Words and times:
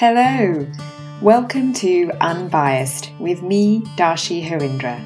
Hello! 0.00 0.64
Welcome 1.20 1.72
to 1.72 2.12
Unbiased 2.20 3.10
with 3.18 3.42
me, 3.42 3.80
Darshi 3.96 4.48
Harindra. 4.48 5.02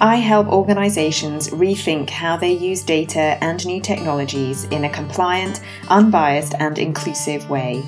I 0.00 0.16
help 0.16 0.48
organizations 0.48 1.50
rethink 1.50 2.10
how 2.10 2.36
they 2.36 2.50
use 2.50 2.82
data 2.82 3.38
and 3.40 3.64
new 3.64 3.80
technologies 3.80 4.64
in 4.64 4.84
a 4.84 4.90
compliant, 4.90 5.60
unbiased, 5.90 6.54
and 6.58 6.76
inclusive 6.76 7.48
way. 7.48 7.84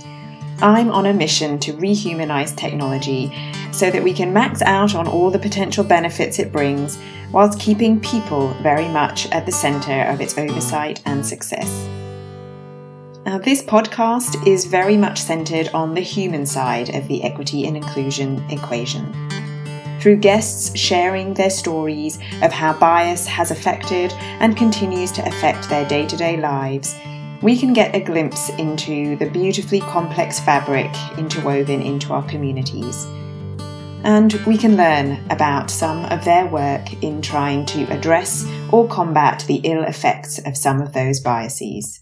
I'm 0.59 0.93
on 0.93 1.07
a 1.07 1.13
mission 1.13 1.59
to 1.59 1.73
rehumanise 1.73 2.57
technology 2.57 3.37
so 3.73 3.91
that 3.91 4.05
we 4.05 4.13
can 4.13 4.33
max 4.33 4.63
out 4.63 4.95
on 4.95 5.09
all 5.09 5.29
the 5.29 5.41
potential 5.41 5.83
benefits 5.83 6.39
it 6.39 6.53
brings 6.53 7.01
whilst 7.33 7.59
keeping 7.59 7.99
people 7.99 8.55
very 8.63 8.87
much 8.87 9.29
at 9.33 9.45
the 9.45 9.51
center 9.51 10.03
of 10.03 10.21
its 10.21 10.39
oversight 10.39 11.03
and 11.05 11.27
success. 11.27 11.92
Now, 13.25 13.39
this 13.39 13.63
podcast 13.63 14.49
is 14.49 14.65
very 14.65 14.97
much 14.97 15.21
centered 15.21 15.69
on 15.73 15.95
the 15.95 16.01
human 16.01 16.45
side 16.45 16.93
of 16.93 17.07
the 17.07 17.23
equity 17.23 17.69
and 17.69 17.77
inclusion 17.77 18.45
equation. 18.51 19.15
Through 20.01 20.17
guests 20.17 20.77
sharing 20.77 21.33
their 21.33 21.49
stories 21.49 22.19
of 22.43 22.51
how 22.51 22.73
bias 22.73 23.25
has 23.29 23.53
affected 23.53 24.13
and 24.41 24.57
continues 24.57 25.13
to 25.13 25.25
affect 25.25 25.69
their 25.69 25.87
day 25.87 26.05
to 26.09 26.17
day 26.17 26.37
lives, 26.37 26.97
we 27.43 27.57
can 27.57 27.73
get 27.73 27.95
a 27.95 28.01
glimpse 28.01 28.49
into 28.59 29.15
the 29.19 29.31
beautifully 29.31 29.81
complex 29.81 30.41
fabric 30.41 30.91
interwoven 31.17 31.81
into 31.81 32.13
our 32.13 32.27
communities. 32.29 33.05
And 34.03 34.33
we 34.49 34.59
can 34.59 34.77
learn 34.77 35.25
about 35.31 35.71
some 35.71 36.07
of 36.07 36.25
their 36.25 36.47
work 36.47 37.05
in 37.05 37.23
trying 37.23 37.67
to 37.67 37.85
address 37.85 38.45
or 38.73 38.89
combat 38.89 39.45
the 39.47 39.61
ill 39.63 39.85
effects 39.85 40.41
of 40.41 40.57
some 40.57 40.83
of 40.83 40.93
those 40.93 41.21
biases. 41.21 42.02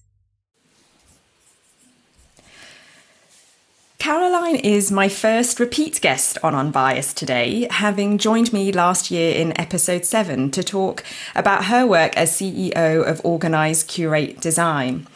Caroline 4.00 4.56
is 4.56 4.90
my 4.90 5.10
first 5.10 5.60
repeat 5.60 6.00
guest 6.00 6.38
on 6.42 6.54
Unbiased 6.54 7.18
today, 7.18 7.68
having 7.70 8.16
joined 8.16 8.51
me 8.51 8.73
last 8.73 9.10
year 9.10 9.34
in 9.34 9.60
episode 9.60 10.06
7 10.06 10.51
to 10.52 10.62
talk 10.65 11.04
about 11.34 11.66
her 11.66 11.87
work 11.87 12.16
as 12.16 12.32
CEO 12.32 13.06
of 13.06 13.21
Organise 13.24 13.82
Curate 13.82 14.40
Design. 14.40 15.06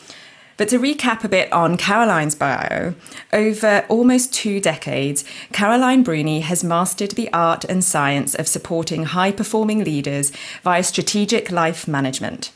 But 0.59 0.69
to 0.69 0.79
recap 0.79 1.25
a 1.25 1.31
bit 1.31 1.51
on 1.51 1.79
Caroline's 1.79 2.35
bio, 2.35 2.95
over 3.33 3.87
almost 3.89 4.35
two 4.35 4.61
decades, 4.61 5.25
Caroline 5.51 6.03
Bruni 6.03 6.41
has 6.41 6.63
mastered 6.63 7.13
the 7.13 7.33
art 7.33 7.65
and 7.65 7.83
science 7.83 8.35
of 8.35 8.47
supporting 8.47 9.05
high 9.05 9.33
performing 9.33 9.83
leaders 9.83 10.31
via 10.63 10.83
strategic 10.83 11.51
life 11.51 11.89
management. 11.89 12.53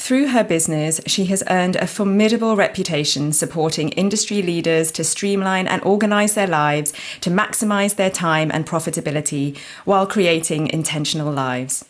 Through 0.00 0.28
her 0.28 0.42
business, 0.42 0.98
she 1.06 1.26
has 1.26 1.44
earned 1.50 1.76
a 1.76 1.86
formidable 1.86 2.56
reputation 2.56 3.34
supporting 3.34 3.90
industry 3.90 4.40
leaders 4.40 4.90
to 4.92 5.04
streamline 5.04 5.68
and 5.68 5.84
organize 5.84 6.32
their 6.32 6.46
lives 6.46 6.94
to 7.20 7.30
maximize 7.30 7.94
their 7.94 8.08
time 8.08 8.50
and 8.50 8.66
profitability 8.66 9.58
while 9.84 10.06
creating 10.06 10.68
intentional 10.68 11.30
lives. 11.30 11.84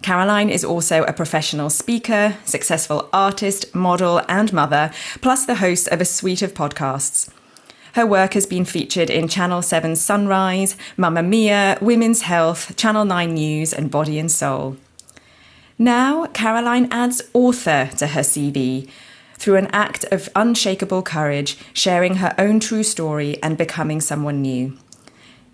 Caroline 0.00 0.48
is 0.48 0.64
also 0.64 1.04
a 1.04 1.12
professional 1.12 1.68
speaker, 1.68 2.38
successful 2.46 3.10
artist, 3.12 3.74
model, 3.74 4.22
and 4.26 4.50
mother, 4.50 4.90
plus 5.20 5.44
the 5.44 5.56
host 5.56 5.86
of 5.88 6.00
a 6.00 6.06
suite 6.06 6.42
of 6.42 6.54
podcasts. 6.54 7.28
Her 7.92 8.06
work 8.06 8.32
has 8.32 8.46
been 8.46 8.64
featured 8.64 9.10
in 9.10 9.28
Channel 9.28 9.60
7's 9.60 10.00
Sunrise, 10.00 10.76
Mamamia, 10.96 11.80
Women's 11.82 12.22
Health, 12.22 12.74
Channel 12.76 13.04
9 13.04 13.34
News, 13.34 13.74
and 13.74 13.90
Body 13.90 14.18
and 14.18 14.32
Soul. 14.32 14.78
Now, 15.78 16.26
Caroline 16.26 16.86
adds 16.92 17.20
author 17.32 17.90
to 17.96 18.08
her 18.08 18.20
CV 18.20 18.88
through 19.36 19.56
an 19.56 19.66
act 19.72 20.04
of 20.12 20.28
unshakable 20.36 21.02
courage, 21.02 21.58
sharing 21.72 22.16
her 22.16 22.32
own 22.38 22.60
true 22.60 22.84
story 22.84 23.42
and 23.42 23.58
becoming 23.58 24.00
someone 24.00 24.40
new. 24.40 24.78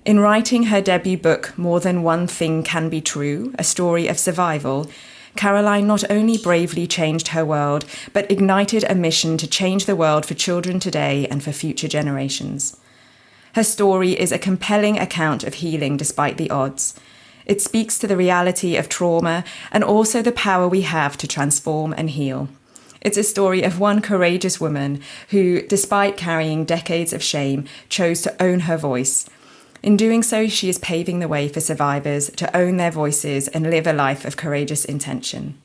In 0.05 0.21
writing 0.21 0.65
her 0.65 0.81
debut 0.81 1.17
book, 1.17 1.57
More 1.57 1.81
Than 1.81 2.03
One 2.03 2.27
Thing 2.27 2.63
Can 2.63 2.91
Be 2.91 3.01
True, 3.01 3.55
a 3.59 3.65
story 3.65 4.09
of 4.09 4.19
survival, 4.19 4.91
Caroline 5.37 5.87
not 5.87 6.11
only 6.11 6.37
bravely 6.37 6.87
changed 6.87 7.29
her 7.29 7.45
world, 7.45 7.87
but 8.13 8.31
ignited 8.31 8.85
a 8.85 8.95
mission 8.95 9.39
to 9.39 9.47
change 9.47 9.87
the 9.87 9.97
world 9.97 10.27
for 10.27 10.35
children 10.35 10.81
today 10.81 11.27
and 11.31 11.43
for 11.43 11.53
future 11.53 11.89
generations. 11.89 12.77
Her 13.55 13.65
story 13.65 14.13
is 14.19 14.33
a 14.33 14.39
compelling 14.39 14.99
account 14.99 15.45
of 15.45 15.55
healing 15.55 15.97
despite 15.97 16.37
the 16.37 16.51
odds. 16.51 16.95
It 17.51 17.61
speaks 17.61 17.99
to 17.99 18.07
the 18.07 18.17
reality 18.17 18.77
of 18.77 18.89
trauma 18.89 19.43
and 19.73 19.83
also 19.83 20.23
the 20.23 20.31
power 20.31 20.69
we 20.69 20.83
have 20.83 21.17
to 21.17 21.27
transform 21.27 21.93
and 21.93 22.09
heal. 22.09 22.49
It's 23.01 23.17
a 23.17 23.25
story 23.25 23.65
of 23.65 23.81
one 23.81 24.01
courageous 24.01 24.61
woman 24.61 25.01
who, 25.31 25.63
despite 25.63 26.17
carrying 26.17 26.65
decades 26.65 27.13
of 27.13 27.25
shame, 27.25 27.65
chose 27.89 28.23
to 28.23 28.41
own 28.41 28.61
her 28.61 28.77
voice. 28.77 29.29
In 29.83 29.97
doing 29.97 30.23
so, 30.23 30.47
she 30.47 30.69
is 30.69 30.79
paving 30.79 31.19
the 31.19 31.27
way 31.27 31.49
for 31.49 31.59
survivors 31.59 32.31
to 32.37 32.57
own 32.57 32.77
their 32.77 32.93
voices 32.93 33.49
and 33.49 33.69
live 33.69 33.89
a 33.89 33.93
life 33.93 34.25
of 34.25 34.37
courageous 34.37 34.85
intention. 34.85 35.61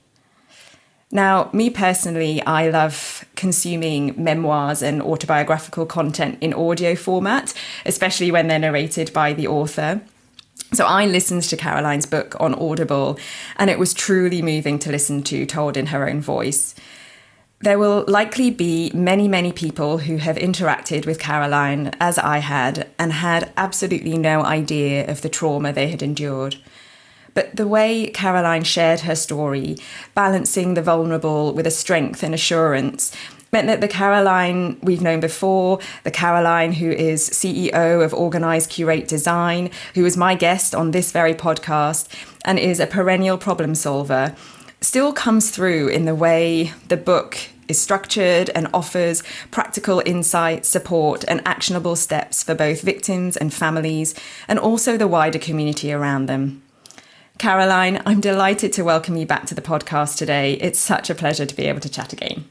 Now, 1.11 1.51
me 1.53 1.69
personally, 1.69 2.41
I 2.47 2.67
love 2.67 3.25
consuming 3.35 4.15
memoirs 4.17 4.81
and 4.81 5.03
autobiographical 5.03 5.85
content 5.85 6.39
in 6.41 6.51
audio 6.51 6.95
format, 6.95 7.53
especially 7.85 8.31
when 8.31 8.47
they're 8.47 8.57
narrated 8.57 9.13
by 9.13 9.33
the 9.33 9.45
author. 9.45 10.01
So 10.73 10.85
I 10.85 11.05
listened 11.05 11.43
to 11.43 11.57
Caroline's 11.57 12.05
book 12.05 12.35
on 12.39 12.53
Audible, 12.55 13.17
and 13.57 13.69
it 13.69 13.79
was 13.79 13.93
truly 13.93 14.41
moving 14.41 14.79
to 14.79 14.91
listen 14.91 15.23
to, 15.23 15.45
told 15.45 15.77
in 15.77 15.87
her 15.87 16.09
own 16.09 16.21
voice. 16.21 16.75
There 17.61 17.79
will 17.79 18.03
likely 18.07 18.51
be 18.51 18.91
many, 18.93 19.27
many 19.27 19.53
people 19.53 19.99
who 19.99 20.17
have 20.17 20.35
interacted 20.35 21.05
with 21.05 21.19
Caroline, 21.19 21.91
as 21.99 22.17
I 22.17 22.39
had, 22.39 22.89
and 22.99 23.13
had 23.13 23.51
absolutely 23.55 24.17
no 24.17 24.43
idea 24.43 25.09
of 25.09 25.21
the 25.21 25.29
trauma 25.29 25.71
they 25.71 25.89
had 25.89 26.01
endured. 26.01 26.57
But 27.33 27.55
the 27.55 27.67
way 27.67 28.07
Caroline 28.07 28.63
shared 28.63 29.01
her 29.01 29.15
story, 29.15 29.77
balancing 30.13 30.73
the 30.73 30.81
vulnerable 30.81 31.53
with 31.53 31.67
a 31.67 31.71
strength 31.71 32.23
and 32.23 32.33
assurance, 32.33 33.15
meant 33.55 33.67
that 33.67 33.79
the 33.79 33.87
Caroline 33.87 34.77
we've 34.81 35.01
known 35.01 35.21
before, 35.21 35.79
the 36.03 36.11
Caroline 36.11 36.73
who 36.73 36.91
is 36.91 37.29
CEO 37.29 38.03
of 38.03 38.13
Organise 38.13 38.67
Curate 38.67 39.07
Design, 39.07 39.69
who 39.93 40.03
was 40.03 40.17
my 40.17 40.35
guest 40.35 40.75
on 40.75 40.91
this 40.91 41.13
very 41.13 41.33
podcast 41.33 42.09
and 42.43 42.59
is 42.59 42.81
a 42.81 42.85
perennial 42.85 43.37
problem 43.37 43.73
solver, 43.73 44.35
still 44.81 45.13
comes 45.13 45.51
through 45.51 45.87
in 45.87 46.03
the 46.03 46.13
way 46.13 46.73
the 46.89 46.97
book 46.97 47.37
is 47.69 47.79
structured 47.79 48.49
and 48.49 48.67
offers 48.73 49.23
practical 49.51 50.03
insight, 50.05 50.65
support, 50.65 51.23
and 51.25 51.41
actionable 51.47 51.95
steps 51.95 52.43
for 52.43 52.55
both 52.55 52.81
victims 52.81 53.37
and 53.37 53.53
families, 53.53 54.13
and 54.49 54.59
also 54.59 54.97
the 54.97 55.07
wider 55.07 55.39
community 55.39 55.93
around 55.93 56.25
them. 56.25 56.61
Caroline, 57.37 58.01
I'm 58.05 58.19
delighted 58.19 58.73
to 58.73 58.83
welcome 58.83 59.15
you 59.15 59.25
back 59.25 59.45
to 59.45 59.55
the 59.55 59.61
podcast 59.61 60.17
today. 60.17 60.55
It's 60.55 60.77
such 60.77 61.09
a 61.09 61.15
pleasure 61.15 61.45
to 61.45 61.55
be 61.55 61.67
able 61.67 61.79
to 61.79 61.89
chat 61.89 62.11
again. 62.11 62.49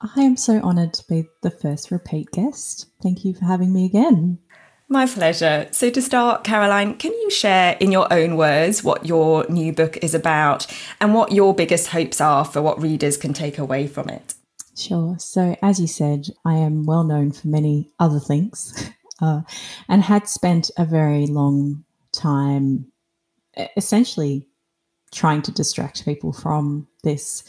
I 0.00 0.22
am 0.22 0.36
so 0.36 0.60
honoured 0.60 0.92
to 0.94 1.04
be 1.08 1.28
the 1.42 1.50
first 1.50 1.90
repeat 1.90 2.30
guest. 2.30 2.86
Thank 3.02 3.24
you 3.24 3.34
for 3.34 3.44
having 3.44 3.72
me 3.72 3.86
again. 3.86 4.38
My 4.88 5.06
pleasure. 5.06 5.66
So, 5.72 5.90
to 5.90 6.00
start, 6.00 6.44
Caroline, 6.44 6.96
can 6.96 7.12
you 7.12 7.30
share 7.30 7.76
in 7.80 7.90
your 7.90 8.12
own 8.12 8.36
words 8.36 8.84
what 8.84 9.06
your 9.06 9.44
new 9.48 9.72
book 9.72 9.96
is 10.02 10.14
about 10.14 10.66
and 11.00 11.12
what 11.12 11.32
your 11.32 11.54
biggest 11.54 11.88
hopes 11.88 12.20
are 12.20 12.44
for 12.44 12.62
what 12.62 12.80
readers 12.80 13.16
can 13.16 13.32
take 13.32 13.58
away 13.58 13.88
from 13.88 14.08
it? 14.08 14.34
Sure. 14.76 15.16
So, 15.18 15.56
as 15.60 15.80
you 15.80 15.88
said, 15.88 16.28
I 16.44 16.54
am 16.54 16.84
well 16.84 17.02
known 17.02 17.32
for 17.32 17.48
many 17.48 17.90
other 17.98 18.20
things 18.20 18.90
uh, 19.20 19.40
and 19.88 20.02
had 20.02 20.28
spent 20.28 20.70
a 20.78 20.84
very 20.84 21.26
long 21.26 21.84
time 22.12 22.92
essentially 23.76 24.46
trying 25.12 25.42
to 25.42 25.50
distract 25.50 26.04
people 26.04 26.32
from 26.32 26.86
this 27.02 27.42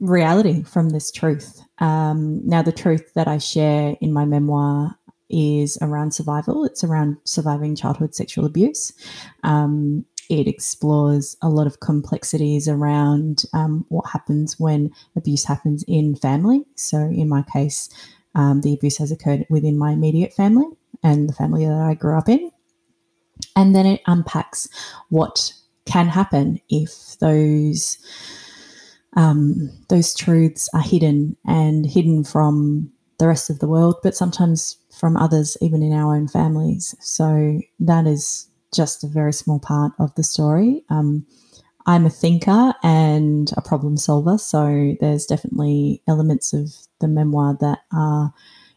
reality 0.00 0.62
from 0.62 0.90
this 0.90 1.10
truth. 1.10 1.62
Um, 1.78 2.46
now, 2.46 2.62
the 2.62 2.72
truth 2.72 3.12
that 3.14 3.28
I 3.28 3.38
share 3.38 3.96
in 4.00 4.12
my 4.12 4.24
memoir 4.24 4.96
is 5.28 5.78
around 5.80 6.12
survival. 6.12 6.64
It's 6.64 6.84
around 6.84 7.16
surviving 7.24 7.74
childhood 7.74 8.14
sexual 8.14 8.44
abuse. 8.44 8.92
Um, 9.42 10.04
it 10.28 10.48
explores 10.48 11.36
a 11.40 11.48
lot 11.48 11.66
of 11.66 11.80
complexities 11.80 12.68
around 12.68 13.44
um, 13.52 13.84
what 13.88 14.10
happens 14.10 14.58
when 14.58 14.90
abuse 15.14 15.44
happens 15.44 15.84
in 15.86 16.16
family. 16.16 16.64
So, 16.74 16.98
in 16.98 17.28
my 17.28 17.42
case, 17.42 17.88
um, 18.34 18.60
the 18.60 18.74
abuse 18.74 18.98
has 18.98 19.10
occurred 19.10 19.46
within 19.48 19.78
my 19.78 19.92
immediate 19.92 20.34
family 20.34 20.66
and 21.02 21.28
the 21.28 21.32
family 21.32 21.64
that 21.64 21.80
I 21.80 21.94
grew 21.94 22.18
up 22.18 22.28
in. 22.28 22.50
And 23.54 23.74
then 23.74 23.86
it 23.86 24.00
unpacks 24.06 24.68
what 25.08 25.52
can 25.84 26.08
happen 26.08 26.60
if 26.68 27.18
those 27.20 27.98
um, 29.16 29.70
those 29.88 30.14
truths 30.14 30.68
are 30.74 30.82
hidden 30.82 31.36
and 31.46 31.86
hidden 31.86 32.22
from 32.22 32.92
the 33.18 33.26
rest 33.26 33.48
of 33.48 33.58
the 33.58 33.68
world, 33.68 33.96
but 34.02 34.14
sometimes 34.14 34.76
from 34.98 35.16
others, 35.16 35.56
even 35.60 35.82
in 35.82 35.92
our 35.92 36.14
own 36.14 36.28
families. 36.28 36.94
So 37.00 37.60
that 37.80 38.06
is 38.06 38.46
just 38.74 39.02
a 39.02 39.08
very 39.08 39.32
small 39.32 39.58
part 39.58 39.92
of 39.98 40.14
the 40.14 40.22
story. 40.22 40.84
Um, 40.90 41.26
I'm 41.86 42.04
a 42.04 42.10
thinker 42.10 42.74
and 42.82 43.50
a 43.56 43.62
problem 43.62 43.96
solver, 43.96 44.38
so 44.38 44.96
there's 45.00 45.24
definitely 45.24 46.02
elements 46.06 46.52
of 46.52 46.74
the 47.00 47.08
memoir 47.08 47.56
that 47.60 47.80
are 47.92 48.34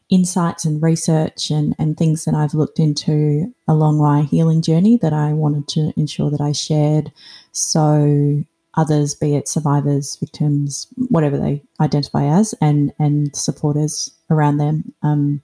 insights 0.09 0.65
and 0.65 0.81
research 0.81 1.51
and, 1.51 1.75
and 1.77 1.97
things 1.97 2.25
that 2.25 2.33
I've 2.33 2.53
looked 2.53 2.79
into 2.79 3.53
along 3.67 3.99
my 3.99 4.23
healing 4.23 4.61
journey 4.61 4.97
that 4.97 5.13
I 5.13 5.33
wanted 5.33 5.67
to 5.69 5.93
ensure 5.97 6.31
that 6.31 6.41
I 6.41 6.51
shared 6.51 7.11
so 7.51 8.43
others, 8.79 9.13
be 9.13 9.35
it 9.35 9.47
survivors, 9.47 10.15
victims, 10.15 10.87
whatever 11.09 11.37
they 11.37 11.61
identify 11.79 12.25
as, 12.25 12.53
and 12.61 12.91
and 12.99 13.35
supporters 13.35 14.11
around 14.29 14.57
them 14.57 14.93
um, 15.03 15.41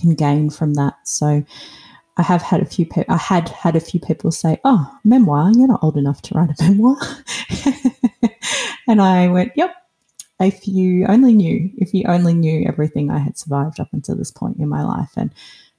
can 0.00 0.14
gain 0.14 0.50
from 0.50 0.74
that. 0.74 0.94
So 1.04 1.44
I 2.16 2.22
have 2.22 2.42
had 2.42 2.60
a 2.60 2.66
few 2.66 2.86
people. 2.86 3.04
I 3.08 3.18
had 3.18 3.48
had 3.50 3.76
a 3.76 3.80
few 3.80 4.00
people 4.00 4.30
say, 4.30 4.58
"Oh, 4.64 4.90
memoir? 5.04 5.52
You're 5.54 5.68
not 5.68 5.82
old 5.82 5.96
enough 5.96 6.22
to 6.22 6.34
write 6.34 6.50
a 6.50 6.62
memoir." 6.68 6.96
and 8.88 9.02
I 9.02 9.28
went, 9.28 9.52
"Yep, 9.54 9.74
if 10.40 10.66
you 10.66 11.06
only 11.06 11.34
knew, 11.34 11.70
if 11.76 11.92
you 11.94 12.04
only 12.06 12.34
knew 12.34 12.66
everything 12.66 13.10
I 13.10 13.18
had 13.18 13.38
survived 13.38 13.80
up 13.80 13.88
until 13.92 14.16
this 14.16 14.30
point 14.30 14.58
in 14.58 14.68
my 14.68 14.82
life, 14.82 15.10
and 15.16 15.32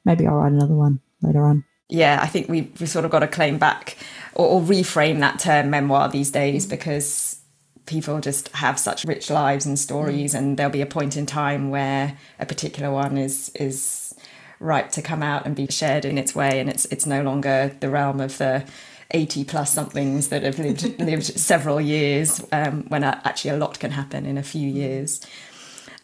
maybe 0.06 0.28
I'll 0.28 0.36
write 0.36 0.52
another 0.52 0.76
one 0.76 1.00
later 1.22 1.44
on. 1.46 1.66
Yeah, 1.90 2.20
I 2.22 2.28
think 2.28 2.48
we 2.48 2.72
we 2.80 2.86
sort 2.86 3.04
of 3.04 3.12
got 3.12 3.20
to 3.20 3.28
claim 3.28 3.58
back 3.58 3.98
or, 4.36 4.48
or 4.48 4.62
reframe 4.62 5.20
that 5.20 5.40
term 5.40 5.70
memoir 5.72 6.08
these 6.08 6.32
days 6.32 6.66
mm. 6.66 6.70
because 6.70 7.42
people 7.88 8.22
just 8.22 8.50
have 8.50 8.80
such 8.80 9.04
rich 9.06 9.32
lives 9.32 9.66
and 9.66 9.78
stories, 9.78 10.34
mm. 10.34 10.38
and 10.38 10.58
there'll 10.58 10.72
be 10.72 10.82
a 10.82 10.86
point 10.86 11.18
in 11.18 11.26
time 11.26 11.72
where 11.72 12.18
a 12.40 12.46
particular 12.46 12.92
one 12.92 13.18
is 13.18 13.50
is 13.56 14.16
ripe 14.60 14.92
to 14.92 15.02
come 15.02 15.24
out 15.24 15.46
and 15.46 15.56
be 15.56 15.66
shared 15.68 16.06
in 16.06 16.18
its 16.18 16.36
way, 16.36 16.60
and 16.60 16.70
it's 16.70 16.86
it's 16.86 17.08
no 17.08 17.24
longer 17.24 17.76
the 17.80 17.90
realm 17.90 18.22
of 18.22 18.38
the 18.38 18.66
80 19.12 19.46
plus 19.46 19.74
somethings 19.74 20.28
that 20.30 20.44
have 20.44 20.60
lived 20.60 21.00
lived 21.00 21.24
several 21.24 21.82
years 21.82 22.46
um, 22.52 22.86
when 22.90 23.04
actually 23.04 23.52
a 23.52 23.58
lot 23.58 23.80
can 23.80 23.92
happen 23.92 24.26
in 24.26 24.38
a 24.38 24.44
few 24.44 24.70
years 24.70 25.20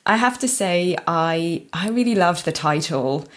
i 0.07 0.17
have 0.17 0.39
to 0.39 0.47
say 0.47 0.97
i 1.05 1.63
i 1.71 1.87
really 1.89 2.15
loved 2.15 2.45
the 2.45 2.51
title 2.51 3.27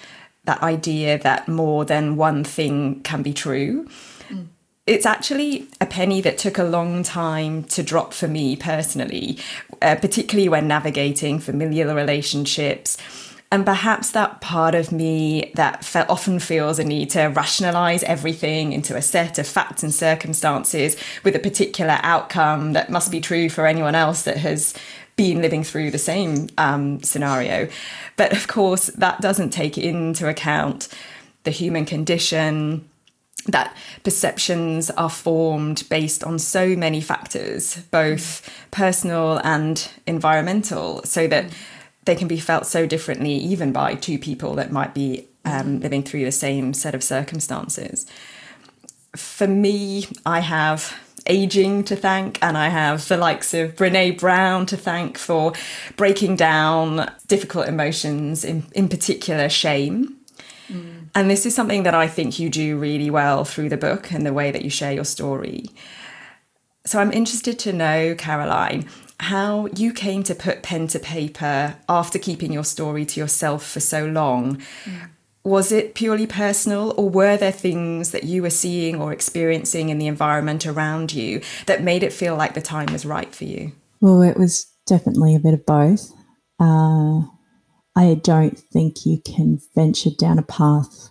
that 0.48 0.62
idea 0.62 1.18
that 1.18 1.46
more 1.46 1.84
than 1.84 2.16
one 2.16 2.42
thing 2.42 3.02
can 3.02 3.22
be 3.22 3.34
true 3.34 3.86
mm. 4.30 4.46
it's 4.86 5.04
actually 5.04 5.68
a 5.78 5.84
penny 5.84 6.22
that 6.22 6.38
took 6.38 6.56
a 6.56 6.64
long 6.64 7.02
time 7.02 7.62
to 7.64 7.82
drop 7.82 8.14
for 8.14 8.26
me 8.26 8.56
personally 8.56 9.38
uh, 9.82 9.94
particularly 9.96 10.48
when 10.48 10.66
navigating 10.66 11.38
familiar 11.38 11.94
relationships 11.94 12.96
and 13.50 13.64
perhaps 13.64 14.10
that 14.10 14.40
part 14.40 14.74
of 14.74 14.90
me 14.90 15.52
that 15.54 15.84
fe- 15.84 16.04
often 16.08 16.38
feels 16.38 16.78
a 16.78 16.84
need 16.84 17.10
to 17.10 17.26
rationalize 17.26 18.02
everything 18.02 18.72
into 18.72 18.96
a 18.96 19.02
set 19.02 19.38
of 19.38 19.46
facts 19.46 19.82
and 19.82 19.94
circumstances 19.94 20.96
with 21.24 21.34
a 21.36 21.38
particular 21.38 21.98
outcome 22.02 22.72
that 22.72 22.90
must 22.90 23.10
be 23.10 23.20
true 23.20 23.50
for 23.50 23.66
anyone 23.66 23.94
else 23.94 24.22
that 24.22 24.38
has 24.38 24.74
been 25.18 25.42
living 25.42 25.62
through 25.62 25.90
the 25.90 25.98
same 25.98 26.48
um, 26.56 27.02
scenario. 27.02 27.68
But 28.16 28.32
of 28.32 28.48
course, 28.48 28.86
that 28.86 29.20
doesn't 29.20 29.50
take 29.50 29.76
into 29.76 30.26
account 30.26 30.88
the 31.44 31.50
human 31.50 31.84
condition, 31.84 32.88
that 33.46 33.76
perceptions 34.04 34.90
are 34.90 35.10
formed 35.10 35.84
based 35.90 36.24
on 36.24 36.38
so 36.38 36.76
many 36.76 37.00
factors, 37.00 37.76
both 37.90 38.48
personal 38.70 39.40
and 39.44 39.90
environmental, 40.06 41.02
so 41.04 41.26
that 41.28 41.46
they 42.04 42.14
can 42.14 42.28
be 42.28 42.40
felt 42.40 42.66
so 42.66 42.86
differently, 42.86 43.32
even 43.32 43.72
by 43.72 43.94
two 43.94 44.18
people 44.18 44.54
that 44.54 44.72
might 44.72 44.94
be 44.94 45.26
um, 45.44 45.80
living 45.80 46.02
through 46.02 46.24
the 46.24 46.32
same 46.32 46.74
set 46.74 46.94
of 46.94 47.02
circumstances. 47.02 48.06
For 49.16 49.46
me, 49.46 50.06
I 50.24 50.40
have 50.40 50.98
aging 51.28 51.84
to 51.84 51.96
thank, 51.96 52.42
and 52.42 52.56
I 52.56 52.69
have 52.69 53.06
the 53.08 53.16
likes 53.16 53.54
of 53.54 53.76
Brene 53.76 54.19
Brown 54.19 54.66
to 54.66 54.76
thank 54.76 55.19
for 55.19 55.52
breaking 55.96 56.36
down 56.36 57.10
difficult 57.26 57.69
emotions, 57.69 58.44
in, 58.44 58.64
in 58.75 58.88
particular, 58.88 59.48
shame. 59.48 60.16
Mm. 60.69 61.08
And 61.14 61.30
this 61.30 61.46
is 61.46 61.54
something 61.54 61.84
that 61.84 61.94
I 61.94 62.08
think 62.08 62.38
you 62.38 62.50
do 62.50 62.78
really 62.78 63.10
well 63.10 63.44
through 63.44 63.69
the 63.69 63.76
book 63.76 64.12
and 64.12 64.25
the 64.26 64.32
way 64.32 64.50
that 64.50 64.62
you 64.62 64.70
share 64.70 64.92
your 64.92 65.04
story. 65.04 65.70
So 66.86 66.98
I'm 66.98 67.12
interested 67.12 67.58
to 67.60 67.72
know, 67.72 68.14
Caroline, 68.16 68.88
how 69.20 69.66
you 69.75 69.92
came 69.92 70.22
to 70.25 70.34
put 70.34 70.62
pen 70.62 70.86
to 70.88 70.98
paper 70.98 71.76
after 71.88 72.19
keeping 72.19 72.52
your 72.52 72.64
story 72.64 73.04
to 73.04 73.20
yourself 73.20 73.69
for 73.69 73.80
so 73.80 74.06
long. 74.06 74.62
Mm. 74.84 75.10
Was 75.48 75.72
it 75.72 75.94
purely 75.94 76.26
personal, 76.26 76.92
or 76.98 77.08
were 77.08 77.38
there 77.38 77.50
things 77.50 78.10
that 78.10 78.24
you 78.24 78.42
were 78.42 78.50
seeing 78.50 79.00
or 79.00 79.14
experiencing 79.14 79.88
in 79.88 79.96
the 79.96 80.06
environment 80.06 80.66
around 80.66 81.14
you 81.14 81.40
that 81.64 81.82
made 81.82 82.02
it 82.02 82.12
feel 82.12 82.36
like 82.36 82.52
the 82.52 82.60
time 82.60 82.92
was 82.92 83.06
right 83.06 83.34
for 83.34 83.44
you? 83.44 83.72
Well, 84.02 84.20
it 84.20 84.36
was 84.36 84.70
definitely 84.86 85.34
a 85.34 85.40
bit 85.40 85.54
of 85.54 85.64
both. 85.64 86.12
Uh, 86.60 87.22
I 87.96 88.20
don't 88.22 88.58
think 88.58 89.06
you 89.06 89.22
can 89.22 89.58
venture 89.74 90.10
down 90.10 90.38
a 90.38 90.42
path 90.42 91.08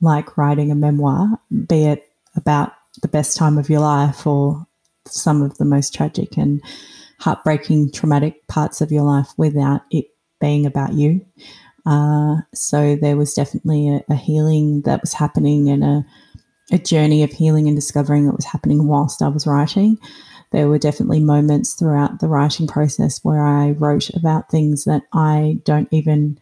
like 0.00 0.38
writing 0.38 0.70
a 0.70 0.74
memoir, 0.74 1.38
be 1.68 1.84
it 1.84 2.08
about 2.34 2.72
the 3.02 3.08
best 3.08 3.36
time 3.36 3.58
of 3.58 3.68
your 3.68 3.80
life 3.80 4.26
or 4.26 4.66
some 5.06 5.42
of 5.42 5.58
the 5.58 5.66
most 5.66 5.92
tragic 5.92 6.38
and 6.38 6.62
heartbreaking, 7.18 7.92
traumatic 7.92 8.46
parts 8.48 8.80
of 8.80 8.90
your 8.90 9.02
life 9.02 9.28
without 9.36 9.82
it 9.90 10.06
being 10.40 10.64
about 10.64 10.94
you. 10.94 11.20
Uh, 11.86 12.36
so 12.54 12.96
there 12.96 13.16
was 13.16 13.34
definitely 13.34 13.88
a, 13.88 14.04
a, 14.08 14.14
healing 14.14 14.80
that 14.82 15.02
was 15.02 15.12
happening 15.12 15.68
and 15.68 15.84
a, 15.84 16.06
a 16.72 16.78
journey 16.78 17.22
of 17.22 17.30
healing 17.30 17.68
and 17.68 17.76
discovering 17.76 18.26
that 18.26 18.36
was 18.36 18.46
happening 18.46 18.86
whilst 18.86 19.20
I 19.20 19.28
was 19.28 19.46
writing. 19.46 19.98
There 20.50 20.68
were 20.68 20.78
definitely 20.78 21.20
moments 21.20 21.74
throughout 21.74 22.20
the 22.20 22.28
writing 22.28 22.66
process 22.66 23.22
where 23.22 23.42
I 23.42 23.72
wrote 23.72 24.08
about 24.10 24.50
things 24.50 24.84
that 24.84 25.02
I 25.12 25.58
don't 25.64 25.88
even, 25.90 26.38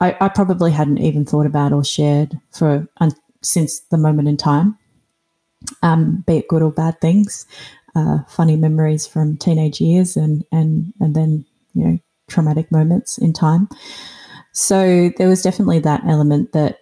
I, 0.00 0.16
I 0.20 0.28
probably 0.28 0.70
hadn't 0.70 0.98
even 0.98 1.24
thought 1.24 1.46
about 1.46 1.72
or 1.72 1.84
shared 1.84 2.38
for 2.52 2.86
since 3.42 3.80
the 3.90 3.98
moment 3.98 4.28
in 4.28 4.36
time, 4.36 4.78
um, 5.82 6.22
be 6.26 6.38
it 6.38 6.48
good 6.48 6.62
or 6.62 6.70
bad 6.70 7.00
things 7.00 7.46
uh, 7.94 8.18
funny 8.28 8.56
memories 8.56 9.06
from 9.06 9.36
teenage 9.36 9.80
years 9.80 10.16
and 10.16 10.44
and 10.50 10.92
and 11.00 11.14
then 11.14 11.44
you 11.74 11.84
know 11.84 11.98
traumatic 12.28 12.70
moments 12.72 13.18
in 13.18 13.32
time. 13.32 13.68
So 14.54 15.10
there 15.18 15.28
was 15.28 15.42
definitely 15.42 15.80
that 15.80 16.04
element 16.06 16.52
that 16.52 16.78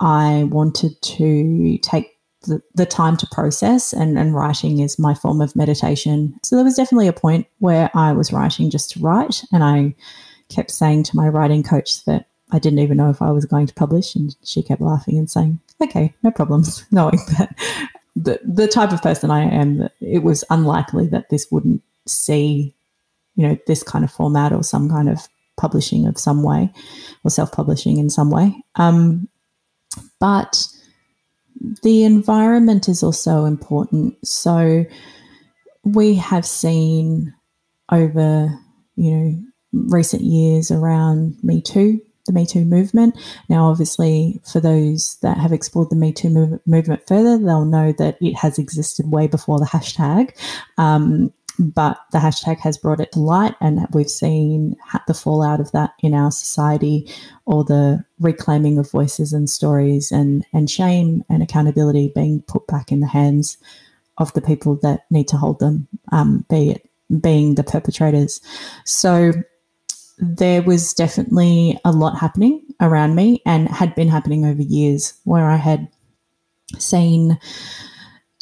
I 0.00 0.44
wanted 0.50 1.00
to 1.00 1.78
take 1.78 2.18
the, 2.42 2.60
the 2.74 2.84
time 2.84 3.16
to 3.18 3.26
process 3.30 3.92
and, 3.92 4.18
and 4.18 4.34
writing 4.34 4.80
is 4.80 4.98
my 4.98 5.14
form 5.14 5.40
of 5.40 5.54
meditation. 5.54 6.38
So 6.42 6.56
there 6.56 6.64
was 6.64 6.74
definitely 6.74 7.06
a 7.06 7.12
point 7.12 7.46
where 7.60 7.88
I 7.94 8.12
was 8.12 8.32
writing 8.32 8.68
just 8.68 8.90
to 8.90 9.00
write 9.00 9.44
and 9.52 9.62
I 9.62 9.94
kept 10.48 10.72
saying 10.72 11.04
to 11.04 11.16
my 11.16 11.28
writing 11.28 11.62
coach 11.62 12.04
that 12.04 12.26
I 12.50 12.58
didn't 12.58 12.80
even 12.80 12.96
know 12.96 13.08
if 13.08 13.22
I 13.22 13.30
was 13.30 13.46
going 13.46 13.68
to 13.68 13.74
publish 13.74 14.16
and 14.16 14.34
she 14.44 14.60
kept 14.60 14.80
laughing 14.80 15.16
and 15.16 15.30
saying, 15.30 15.60
Okay, 15.80 16.12
no 16.24 16.32
problems, 16.32 16.84
knowing 16.90 17.18
that 17.38 17.56
the 18.16 18.40
the 18.44 18.68
type 18.68 18.92
of 18.92 19.00
person 19.00 19.30
I 19.30 19.44
am, 19.44 19.88
it 20.00 20.24
was 20.24 20.44
unlikely 20.50 21.06
that 21.08 21.30
this 21.30 21.46
wouldn't 21.50 21.82
see, 22.06 22.74
you 23.36 23.46
know, 23.46 23.56
this 23.66 23.84
kind 23.84 24.04
of 24.04 24.10
format 24.10 24.52
or 24.52 24.62
some 24.62 24.90
kind 24.90 25.08
of 25.08 25.28
publishing 25.62 26.06
of 26.06 26.18
some 26.18 26.42
way, 26.42 26.70
or 27.24 27.30
self 27.30 27.52
publishing 27.52 27.98
in 27.98 28.10
some 28.10 28.30
way. 28.30 28.54
Um, 28.74 29.28
but 30.18 30.66
the 31.82 32.02
environment 32.04 32.88
is 32.88 33.02
also 33.02 33.44
important. 33.44 34.16
So 34.26 34.84
we 35.84 36.16
have 36.16 36.44
seen 36.44 37.32
over, 37.90 38.58
you 38.96 39.10
know, 39.10 39.42
recent 39.72 40.22
years 40.22 40.70
around 40.70 41.36
Me 41.42 41.62
Too 41.62 42.00
the 42.26 42.32
Me 42.32 42.46
Too 42.46 42.64
movement. 42.64 43.16
Now, 43.48 43.68
obviously, 43.68 44.40
for 44.50 44.60
those 44.60 45.18
that 45.22 45.38
have 45.38 45.52
explored 45.52 45.90
the 45.90 45.96
Me 45.96 46.12
Too 46.12 46.30
move- 46.30 46.60
movement 46.66 47.02
further, 47.06 47.38
they'll 47.38 47.64
know 47.64 47.92
that 47.98 48.16
it 48.20 48.34
has 48.36 48.58
existed 48.58 49.10
way 49.10 49.26
before 49.26 49.58
the 49.58 49.66
hashtag. 49.66 50.30
Um, 50.78 51.32
but 51.58 51.98
the 52.12 52.18
hashtag 52.18 52.58
has 52.60 52.78
brought 52.78 53.00
it 53.00 53.12
to 53.12 53.20
light, 53.20 53.54
and 53.60 53.86
we've 53.92 54.10
seen 54.10 54.76
the 55.06 55.14
fallout 55.14 55.60
of 55.60 55.72
that 55.72 55.92
in 56.00 56.14
our 56.14 56.30
society, 56.30 57.08
or 57.46 57.64
the 57.64 58.04
reclaiming 58.20 58.78
of 58.78 58.90
voices 58.90 59.32
and 59.32 59.48
stories, 59.50 60.10
and 60.10 60.44
and 60.52 60.70
shame 60.70 61.22
and 61.28 61.42
accountability 61.42 62.12
being 62.14 62.42
put 62.42 62.66
back 62.66 62.90
in 62.92 63.00
the 63.00 63.06
hands 63.06 63.58
of 64.18 64.32
the 64.34 64.42
people 64.42 64.76
that 64.82 65.04
need 65.10 65.28
to 65.28 65.36
hold 65.36 65.58
them, 65.58 65.88
um, 66.10 66.44
be 66.48 66.70
it 66.70 66.88
being 67.20 67.54
the 67.54 67.64
perpetrators. 67.64 68.40
So 68.84 69.32
there 70.18 70.62
was 70.62 70.94
definitely 70.94 71.78
a 71.84 71.92
lot 71.92 72.18
happening 72.18 72.62
around 72.80 73.14
me 73.14 73.42
and 73.44 73.68
had 73.68 73.94
been 73.94 74.08
happening 74.08 74.44
over 74.44 74.62
years 74.62 75.14
where 75.24 75.50
I 75.50 75.56
had 75.56 75.88
seen 76.78 77.38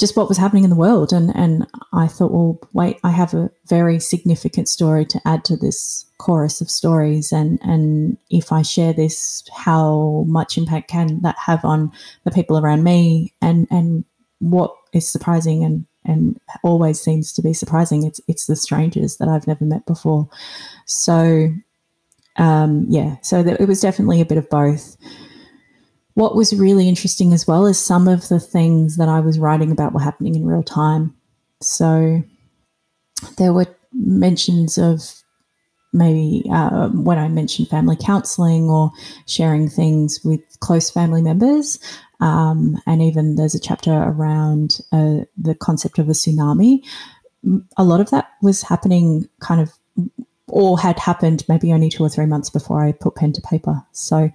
just 0.00 0.16
what 0.16 0.28
was 0.28 0.38
happening 0.38 0.64
in 0.64 0.70
the 0.70 0.76
world. 0.76 1.12
And 1.12 1.34
and 1.36 1.66
I 1.92 2.08
thought 2.08 2.32
well 2.32 2.58
wait 2.72 2.98
I 3.04 3.10
have 3.10 3.34
a 3.34 3.50
very 3.66 4.00
significant 4.00 4.68
story 4.68 5.04
to 5.06 5.20
add 5.24 5.44
to 5.44 5.56
this 5.56 6.06
chorus 6.18 6.60
of 6.60 6.70
stories. 6.70 7.32
And 7.32 7.60
and 7.62 8.16
if 8.30 8.50
I 8.50 8.62
share 8.62 8.92
this 8.92 9.44
how 9.54 10.24
much 10.26 10.58
impact 10.58 10.88
can 10.88 11.20
that 11.22 11.36
have 11.38 11.64
on 11.64 11.92
the 12.24 12.30
people 12.30 12.58
around 12.58 12.82
me? 12.82 13.34
And 13.40 13.68
and 13.70 14.04
what 14.40 14.74
is 14.92 15.08
surprising 15.08 15.62
and 15.62 15.86
and 16.04 16.40
always 16.64 16.98
seems 16.98 17.32
to 17.34 17.42
be 17.42 17.52
surprising 17.52 18.04
it's 18.04 18.20
it's 18.26 18.46
the 18.46 18.56
strangers 18.56 19.18
that 19.18 19.28
I've 19.28 19.46
never 19.46 19.64
met 19.64 19.86
before. 19.86 20.28
So 20.86 21.50
um, 22.36 22.86
yeah, 22.88 23.16
so 23.22 23.40
it 23.40 23.68
was 23.68 23.80
definitely 23.80 24.20
a 24.20 24.26
bit 24.26 24.38
of 24.38 24.48
both. 24.48 24.96
What 26.20 26.36
was 26.36 26.52
really 26.52 26.86
interesting 26.86 27.32
as 27.32 27.46
well 27.46 27.64
is 27.64 27.78
some 27.78 28.06
of 28.06 28.28
the 28.28 28.38
things 28.38 28.98
that 28.98 29.08
I 29.08 29.20
was 29.20 29.38
writing 29.38 29.72
about 29.72 29.94
were 29.94 30.00
happening 30.00 30.34
in 30.34 30.44
real 30.44 30.62
time. 30.62 31.14
So 31.62 32.22
there 33.38 33.54
were 33.54 33.66
mentions 33.94 34.76
of 34.76 35.00
maybe 35.94 36.44
uh, 36.52 36.88
when 36.88 37.18
I 37.18 37.28
mentioned 37.28 37.68
family 37.68 37.96
counseling 37.98 38.68
or 38.68 38.90
sharing 39.26 39.70
things 39.70 40.20
with 40.22 40.42
close 40.60 40.90
family 40.90 41.22
members. 41.22 41.78
Um, 42.20 42.76
and 42.86 43.00
even 43.00 43.36
there's 43.36 43.54
a 43.54 43.60
chapter 43.60 43.90
around 43.90 44.78
uh, 44.92 45.20
the 45.38 45.54
concept 45.58 45.98
of 45.98 46.10
a 46.10 46.12
tsunami. 46.12 46.84
A 47.78 47.84
lot 47.84 48.00
of 48.00 48.10
that 48.10 48.28
was 48.42 48.60
happening 48.60 49.26
kind 49.40 49.62
of, 49.62 49.72
or 50.48 50.78
had 50.78 50.98
happened 50.98 51.44
maybe 51.48 51.72
only 51.72 51.88
two 51.88 52.04
or 52.04 52.10
three 52.10 52.26
months 52.26 52.50
before 52.50 52.84
I 52.84 52.92
put 52.92 53.14
pen 53.14 53.32
to 53.32 53.40
paper. 53.40 53.82
So 53.92 54.30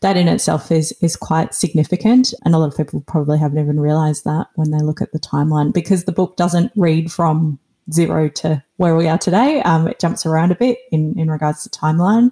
that 0.00 0.16
in 0.16 0.28
itself 0.28 0.70
is 0.72 0.92
is 1.00 1.16
quite 1.16 1.54
significant, 1.54 2.32
and 2.44 2.54
a 2.54 2.58
lot 2.58 2.68
of 2.68 2.76
people 2.76 3.02
probably 3.06 3.38
haven't 3.38 3.58
even 3.58 3.80
realised 3.80 4.24
that 4.24 4.48
when 4.54 4.70
they 4.70 4.80
look 4.80 5.00
at 5.00 5.12
the 5.12 5.20
timeline 5.20 5.72
because 5.72 6.04
the 6.04 6.12
book 6.12 6.36
doesn't 6.36 6.72
read 6.76 7.12
from 7.12 7.58
zero 7.92 8.28
to 8.28 8.62
where 8.76 8.96
we 8.96 9.08
are 9.08 9.18
today. 9.18 9.60
Um, 9.62 9.88
it 9.88 9.98
jumps 9.98 10.24
around 10.24 10.52
a 10.52 10.54
bit 10.54 10.78
in, 10.92 11.18
in 11.18 11.30
regards 11.30 11.62
to 11.64 11.70
timeline. 11.70 12.30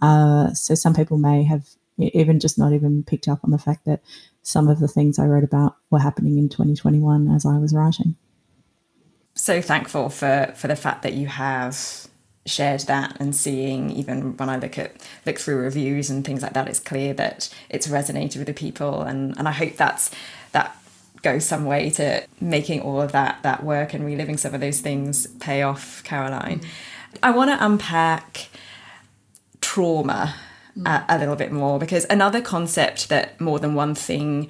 Uh, 0.00 0.52
so 0.54 0.74
some 0.74 0.94
people 0.94 1.18
may 1.18 1.42
have 1.44 1.68
even 1.98 2.40
just 2.40 2.58
not 2.58 2.72
even 2.72 3.04
picked 3.04 3.28
up 3.28 3.40
on 3.44 3.50
the 3.50 3.58
fact 3.58 3.84
that 3.84 4.00
some 4.42 4.68
of 4.68 4.80
the 4.80 4.88
things 4.88 5.18
I 5.18 5.26
wrote 5.26 5.44
about 5.44 5.76
were 5.90 5.98
happening 5.98 6.38
in 6.38 6.48
2021 6.48 7.28
as 7.28 7.44
I 7.44 7.58
was 7.58 7.74
writing. 7.74 8.16
So 9.34 9.60
thankful 9.62 10.08
for 10.08 10.52
for 10.56 10.68
the 10.68 10.76
fact 10.76 11.02
that 11.02 11.14
you 11.14 11.26
have 11.26 12.08
shared 12.46 12.80
that 12.80 13.16
and 13.20 13.36
seeing 13.36 13.90
even 13.90 14.36
when 14.36 14.48
I 14.48 14.56
look 14.56 14.78
at 14.78 14.96
look 15.26 15.38
through 15.38 15.58
reviews 15.58 16.10
and 16.10 16.24
things 16.24 16.42
like 16.42 16.54
that, 16.54 16.68
it's 16.68 16.80
clear 16.80 17.12
that 17.14 17.52
it's 17.68 17.86
resonated 17.86 18.38
with 18.38 18.46
the 18.46 18.54
people 18.54 19.02
and, 19.02 19.36
and 19.38 19.46
I 19.46 19.52
hope 19.52 19.76
that's 19.76 20.10
that 20.52 20.76
goes 21.22 21.44
some 21.44 21.66
way 21.66 21.90
to 21.90 22.24
making 22.40 22.80
all 22.80 23.00
of 23.00 23.12
that 23.12 23.42
that 23.42 23.62
work 23.62 23.92
and 23.92 24.04
reliving 24.04 24.36
some 24.36 24.54
of 24.54 24.60
those 24.60 24.80
things 24.80 25.26
pay 25.26 25.62
off, 25.62 26.02
Caroline. 26.04 26.60
Mm. 26.60 26.66
I 27.22 27.30
want 27.30 27.50
to 27.50 27.64
unpack 27.64 28.48
trauma 29.60 30.34
mm. 30.76 30.86
a, 30.86 31.04
a 31.08 31.18
little 31.18 31.36
bit 31.36 31.52
more 31.52 31.78
because 31.78 32.06
another 32.08 32.40
concept 32.40 33.08
that 33.10 33.40
more 33.40 33.58
than 33.58 33.74
one 33.74 33.94
thing 33.94 34.48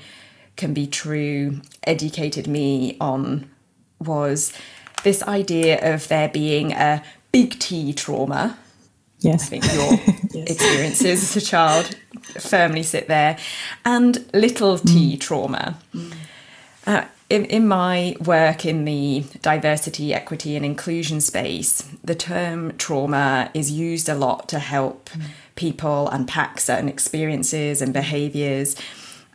can 0.57 0.75
be 0.75 0.87
true 0.87 1.61
educated 1.85 2.47
me 2.47 2.97
on 3.01 3.51
was 3.99 4.53
this 5.03 5.23
idea 5.23 5.95
of 5.95 6.07
there 6.09 6.29
being 6.29 6.73
a 6.73 7.03
big 7.33 7.59
T 7.59 7.93
trauma. 7.93 8.59
Yes. 9.21 9.43
I 9.43 9.47
think 9.47 9.65
your 9.73 9.93
yes. 10.33 10.51
experiences 10.51 11.23
as 11.23 11.43
a 11.43 11.47
child 11.47 11.95
firmly 12.39 12.83
sit 12.83 13.09
there. 13.09 13.39
And 13.85 14.25
little 14.33 14.79
t 14.79 15.17
mm. 15.17 15.21
trauma. 15.21 15.79
Mm. 15.95 16.15
Uh, 16.87 17.05
in, 17.29 17.45
in 17.45 17.69
my 17.69 18.17
work 18.25 18.65
in 18.65 18.85
the 18.85 19.25
diversity, 19.43 20.13
equity, 20.13 20.57
and 20.57 20.65
inclusion 20.65 21.21
space, 21.21 21.87
the 22.03 22.15
term 22.15 22.77
trauma 22.77 23.51
is 23.55 23.71
used 23.71 24.09
a 24.09 24.15
lot 24.15 24.49
to 24.49 24.59
help 24.59 25.11
mm. 25.11 25.27
people 25.55 26.09
unpack 26.09 26.59
certain 26.59 26.89
experiences 26.89 27.83
and 27.83 27.93
behaviours. 27.93 28.75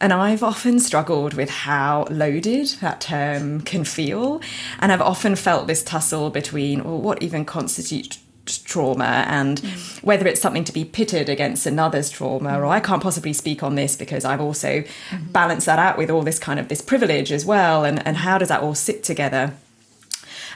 And 0.01 0.11
I've 0.11 0.43
often 0.43 0.79
struggled 0.79 1.33
with 1.33 1.49
how 1.49 2.05
loaded 2.09 2.67
that 2.81 2.99
term 3.01 3.61
can 3.61 3.85
feel. 3.85 4.41
And 4.79 4.91
I've 4.91 5.01
often 5.01 5.35
felt 5.35 5.67
this 5.67 5.83
tussle 5.83 6.29
between, 6.29 6.83
well, 6.83 6.99
what 6.99 7.23
even 7.23 7.45
constitutes 7.45 8.19
trauma 8.45 9.25
and 9.27 9.61
mm. 9.61 10.03
whether 10.03 10.27
it's 10.27 10.39
something 10.39 10.63
to 10.63 10.71
be 10.71 10.85
pitted 10.85 11.29
against 11.29 11.65
another's 11.65 12.11
trauma 12.11 12.51
mm. 12.51 12.57
or 12.59 12.65
I 12.67 12.79
can't 12.79 13.01
possibly 13.01 13.33
speak 13.33 13.63
on 13.63 13.73
this 13.73 13.95
because 13.95 14.23
I've 14.23 14.41
also 14.41 14.83
mm. 14.83 15.31
balanced 15.31 15.65
that 15.65 15.79
out 15.79 15.97
with 15.97 16.11
all 16.11 16.21
this 16.21 16.37
kind 16.37 16.59
of 16.59 16.67
this 16.67 16.81
privilege 16.81 17.31
as 17.31 17.43
well 17.43 17.83
and, 17.83 18.05
and 18.05 18.17
how 18.17 18.37
does 18.37 18.49
that 18.49 18.61
all 18.61 18.75
sit 18.75 19.03
together 19.03 19.53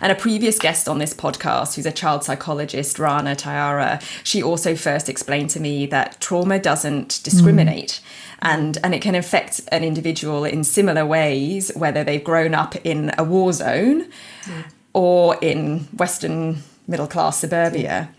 and 0.02 0.12
a 0.12 0.16
previous 0.16 0.58
guest 0.60 0.88
on 0.88 1.00
this 1.00 1.14
podcast, 1.14 1.76
who's 1.76 1.86
a 1.86 1.92
child 1.92 2.24
psychologist, 2.24 3.00
Rana 3.00 3.36
Tayara, 3.36 4.02
she 4.24 4.42
also 4.42 4.76
first 4.76 5.10
explained 5.10 5.50
to 5.52 5.60
me 5.60 5.86
that 5.88 6.20
trauma 6.20 6.60
doesn't 6.60 7.22
discriminate. 7.24 8.02
Mm. 8.02 8.04
And, 8.42 8.78
and 8.84 8.96
it 8.96 9.02
can 9.02 9.16
affect 9.16 9.62
an 9.70 9.84
individual 9.84 10.46
in 10.46 10.64
similar 10.64 11.06
ways, 11.06 11.72
whether 11.76 12.04
they've 12.04 12.24
grown 12.24 12.54
up 12.54 12.76
in 12.86 13.12
a 13.18 13.24
war 13.24 13.52
zone 13.52 14.10
mm. 14.44 14.64
or 14.94 15.38
in 15.42 15.80
Western 15.98 16.64
middle 16.88 17.08
class 17.08 17.40
suburbia. 17.40 18.10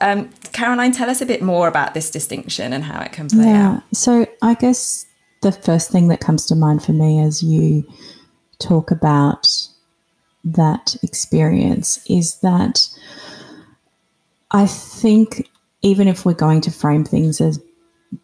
Um, 0.00 0.30
Caroline, 0.52 0.92
tell 0.92 1.08
us 1.08 1.20
a 1.20 1.26
bit 1.26 1.42
more 1.42 1.68
about 1.68 1.94
this 1.94 2.10
distinction 2.10 2.72
and 2.72 2.84
how 2.84 3.00
it 3.02 3.12
can 3.12 3.28
play 3.28 3.44
yeah. 3.44 3.76
out. 3.76 3.82
So, 3.94 4.26
I 4.42 4.54
guess 4.54 5.06
the 5.42 5.52
first 5.52 5.90
thing 5.90 6.08
that 6.08 6.20
comes 6.20 6.44
to 6.46 6.56
mind 6.56 6.82
for 6.82 6.92
me 6.92 7.20
as 7.20 7.42
you 7.42 7.84
talk 8.58 8.90
about 8.90 9.48
that 10.44 10.96
experience 11.02 12.04
is 12.08 12.40
that 12.40 12.88
I 14.50 14.66
think 14.66 15.48
even 15.82 16.08
if 16.08 16.24
we're 16.24 16.34
going 16.34 16.60
to 16.62 16.70
frame 16.70 17.04
things 17.04 17.40
as 17.40 17.60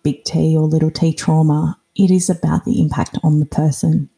big 0.02 0.24
T 0.24 0.56
or 0.56 0.64
little 0.64 0.90
t 0.90 1.12
trauma, 1.12 1.78
it 1.96 2.10
is 2.10 2.28
about 2.28 2.64
the 2.64 2.80
impact 2.80 3.18
on 3.22 3.40
the 3.40 3.46
person. 3.46 4.08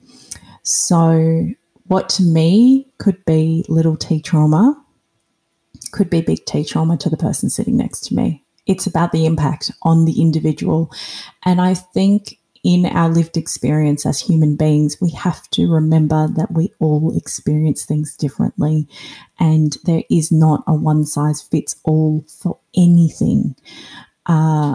So, 0.63 1.49
what 1.87 2.09
to 2.11 2.23
me 2.23 2.87
could 2.99 3.25
be 3.25 3.65
little 3.69 3.97
t 3.97 4.21
trauma 4.21 4.77
could 5.91 6.11
be 6.11 6.21
big 6.21 6.45
T 6.45 6.65
trauma 6.65 6.97
to 6.99 7.11
the 7.11 7.17
person 7.17 7.51
sitting 7.51 7.77
next 7.77 8.01
to 8.07 8.15
me. 8.15 8.45
It's 8.67 8.87
about 8.87 9.13
the 9.13 9.27
impact 9.27 9.71
on 9.83 10.05
the 10.05 10.21
individual. 10.21 10.93
And 11.45 11.61
I 11.61 11.75
think 11.75 12.39
in 12.63 12.87
our 12.87 13.09
lived 13.09 13.37
experience 13.37 14.05
as 14.05 14.21
human 14.21 14.57
beings, 14.57 14.99
we 15.01 15.11
have 15.11 15.49
to 15.51 15.71
remember 15.71 16.29
that 16.37 16.53
we 16.53 16.73
all 16.79 17.17
experience 17.17 17.85
things 17.85 18.17
differently. 18.17 18.87
And 19.39 19.77
there 19.85 20.03
is 20.11 20.31
not 20.31 20.63
a 20.67 20.75
one 20.75 21.05
size 21.05 21.41
fits 21.43 21.77
all 21.85 22.25
for 22.29 22.59
anything. 22.77 23.57
Uh, 24.27 24.75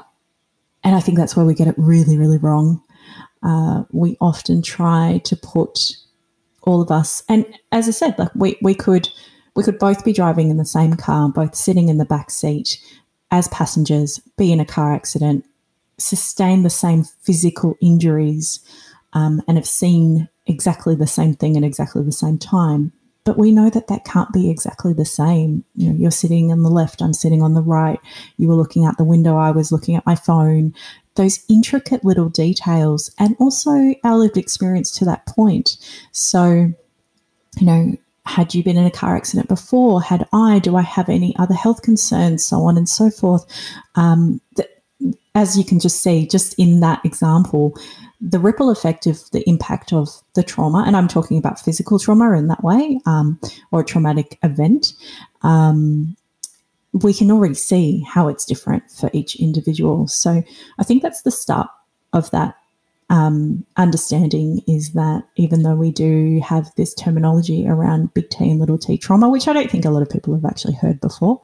and 0.83 0.95
I 0.95 0.99
think 0.99 1.17
that's 1.17 1.35
where 1.35 1.45
we 1.45 1.53
get 1.53 1.67
it 1.67 1.75
really, 1.77 2.17
really 2.17 2.37
wrong. 2.37 2.81
Uh, 3.43 3.83
we 3.91 4.17
often 4.19 4.61
try 4.61 5.21
to 5.25 5.35
put 5.35 5.91
all 6.63 6.81
of 6.81 6.89
us, 6.89 7.23
and 7.29 7.45
as 7.71 7.87
I 7.87 7.91
said, 7.91 8.17
like 8.17 8.33
we, 8.33 8.57
we 8.61 8.73
could 8.73 9.07
we 9.55 9.63
could 9.63 9.77
both 9.77 10.03
be 10.03 10.11
driving 10.11 10.49
in 10.49 10.57
the 10.57 10.65
same 10.65 10.95
car, 10.95 11.29
both 11.29 11.55
sitting 11.55 11.89
in 11.89 11.97
the 11.97 12.05
back 12.05 12.29
seat 12.29 12.79
as 13.31 13.47
passengers, 13.49 14.19
be 14.37 14.51
in 14.51 14.59
a 14.59 14.65
car 14.65 14.93
accident, 14.93 15.45
sustain 15.97 16.63
the 16.63 16.69
same 16.69 17.03
physical 17.21 17.75
injuries, 17.81 18.59
um, 19.13 19.41
and 19.47 19.57
have 19.57 19.67
seen 19.67 20.29
exactly 20.45 20.95
the 20.95 21.07
same 21.07 21.33
thing 21.33 21.57
at 21.57 21.63
exactly 21.63 22.03
the 22.03 22.11
same 22.11 22.37
time. 22.37 22.91
But 23.23 23.39
we 23.39 23.51
know 23.51 23.71
that 23.71 23.87
that 23.87 24.05
can't 24.05 24.31
be 24.31 24.51
exactly 24.51 24.93
the 24.93 25.05
same. 25.05 25.63
You 25.75 25.89
know, 25.89 25.95
you're 25.97 26.11
sitting 26.11 26.51
on 26.51 26.61
the 26.61 26.69
left, 26.69 27.01
I'm 27.01 27.13
sitting 27.13 27.41
on 27.41 27.55
the 27.55 27.61
right. 27.61 27.99
You 28.37 28.47
were 28.47 28.55
looking 28.55 28.85
out 28.85 28.97
the 28.97 29.03
window, 29.03 29.37
I 29.37 29.51
was 29.51 29.71
looking 29.71 29.95
at 29.95 30.05
my 30.05 30.15
phone. 30.15 30.75
Those 31.15 31.43
intricate 31.49 32.03
little 32.03 32.29
details, 32.29 33.09
and 33.17 33.35
also 33.39 33.95
our 34.03 34.17
lived 34.17 34.37
experience 34.37 34.91
to 34.97 35.05
that 35.05 35.25
point. 35.25 35.77
So, 36.11 36.71
you 37.57 37.65
know, 37.65 37.97
had 38.25 38.53
you 38.53 38.63
been 38.63 38.77
in 38.77 38.85
a 38.85 38.91
car 38.91 39.15
accident 39.15 39.47
before? 39.47 40.01
Had 40.01 40.27
I? 40.33 40.59
Do 40.59 40.75
I 40.75 40.81
have 40.81 41.09
any 41.09 41.35
other 41.37 41.53
health 41.53 41.83
concerns? 41.83 42.43
So 42.43 42.63
on 42.63 42.77
and 42.77 42.89
so 42.89 43.09
forth. 43.09 43.45
Um, 43.95 44.41
as 45.35 45.57
you 45.57 45.65
can 45.65 45.79
just 45.79 46.01
see, 46.01 46.25
just 46.25 46.57
in 46.57 46.79
that 46.79 47.05
example, 47.05 47.77
the 48.21 48.39
ripple 48.39 48.69
effect 48.69 49.05
of 49.05 49.29
the 49.31 49.47
impact 49.47 49.93
of 49.93 50.09
the 50.33 50.43
trauma, 50.43 50.83
and 50.87 50.95
I'm 50.95 51.09
talking 51.09 51.37
about 51.37 51.59
physical 51.59 51.99
trauma 51.99 52.31
in 52.31 52.47
that 52.47 52.63
way, 52.63 52.99
um, 53.05 53.39
or 53.71 53.81
a 53.81 53.85
traumatic 53.85 54.39
event, 54.41 54.93
um, 55.41 56.15
we 56.93 57.13
can 57.13 57.29
already 57.29 57.53
see 57.55 58.01
how 58.07 58.29
it's 58.29 58.45
different 58.45 58.89
for 58.89 59.09
each 59.11 59.35
individual. 59.35 60.07
So 60.07 60.41
I 60.79 60.83
think 60.83 61.03
that's 61.03 61.23
the 61.23 61.31
start 61.31 61.69
of 62.13 62.31
that 62.31 62.55
um, 63.09 63.65
understanding 63.77 64.61
is 64.67 64.93
that 64.93 65.27
even 65.35 65.63
though 65.63 65.75
we 65.75 65.91
do 65.91 66.39
have 66.43 66.71
this 66.75 66.93
terminology 66.93 67.67
around 67.67 68.13
big 68.13 68.29
T 68.29 68.49
and 68.49 68.59
little 68.59 68.79
t 68.79 68.97
trauma, 68.97 69.29
which 69.29 69.47
I 69.47 69.53
don't 69.53 69.69
think 69.69 69.85
a 69.85 69.91
lot 69.91 70.01
of 70.01 70.09
people 70.09 70.33
have 70.33 70.45
actually 70.45 70.73
heard 70.73 70.99
before, 71.01 71.41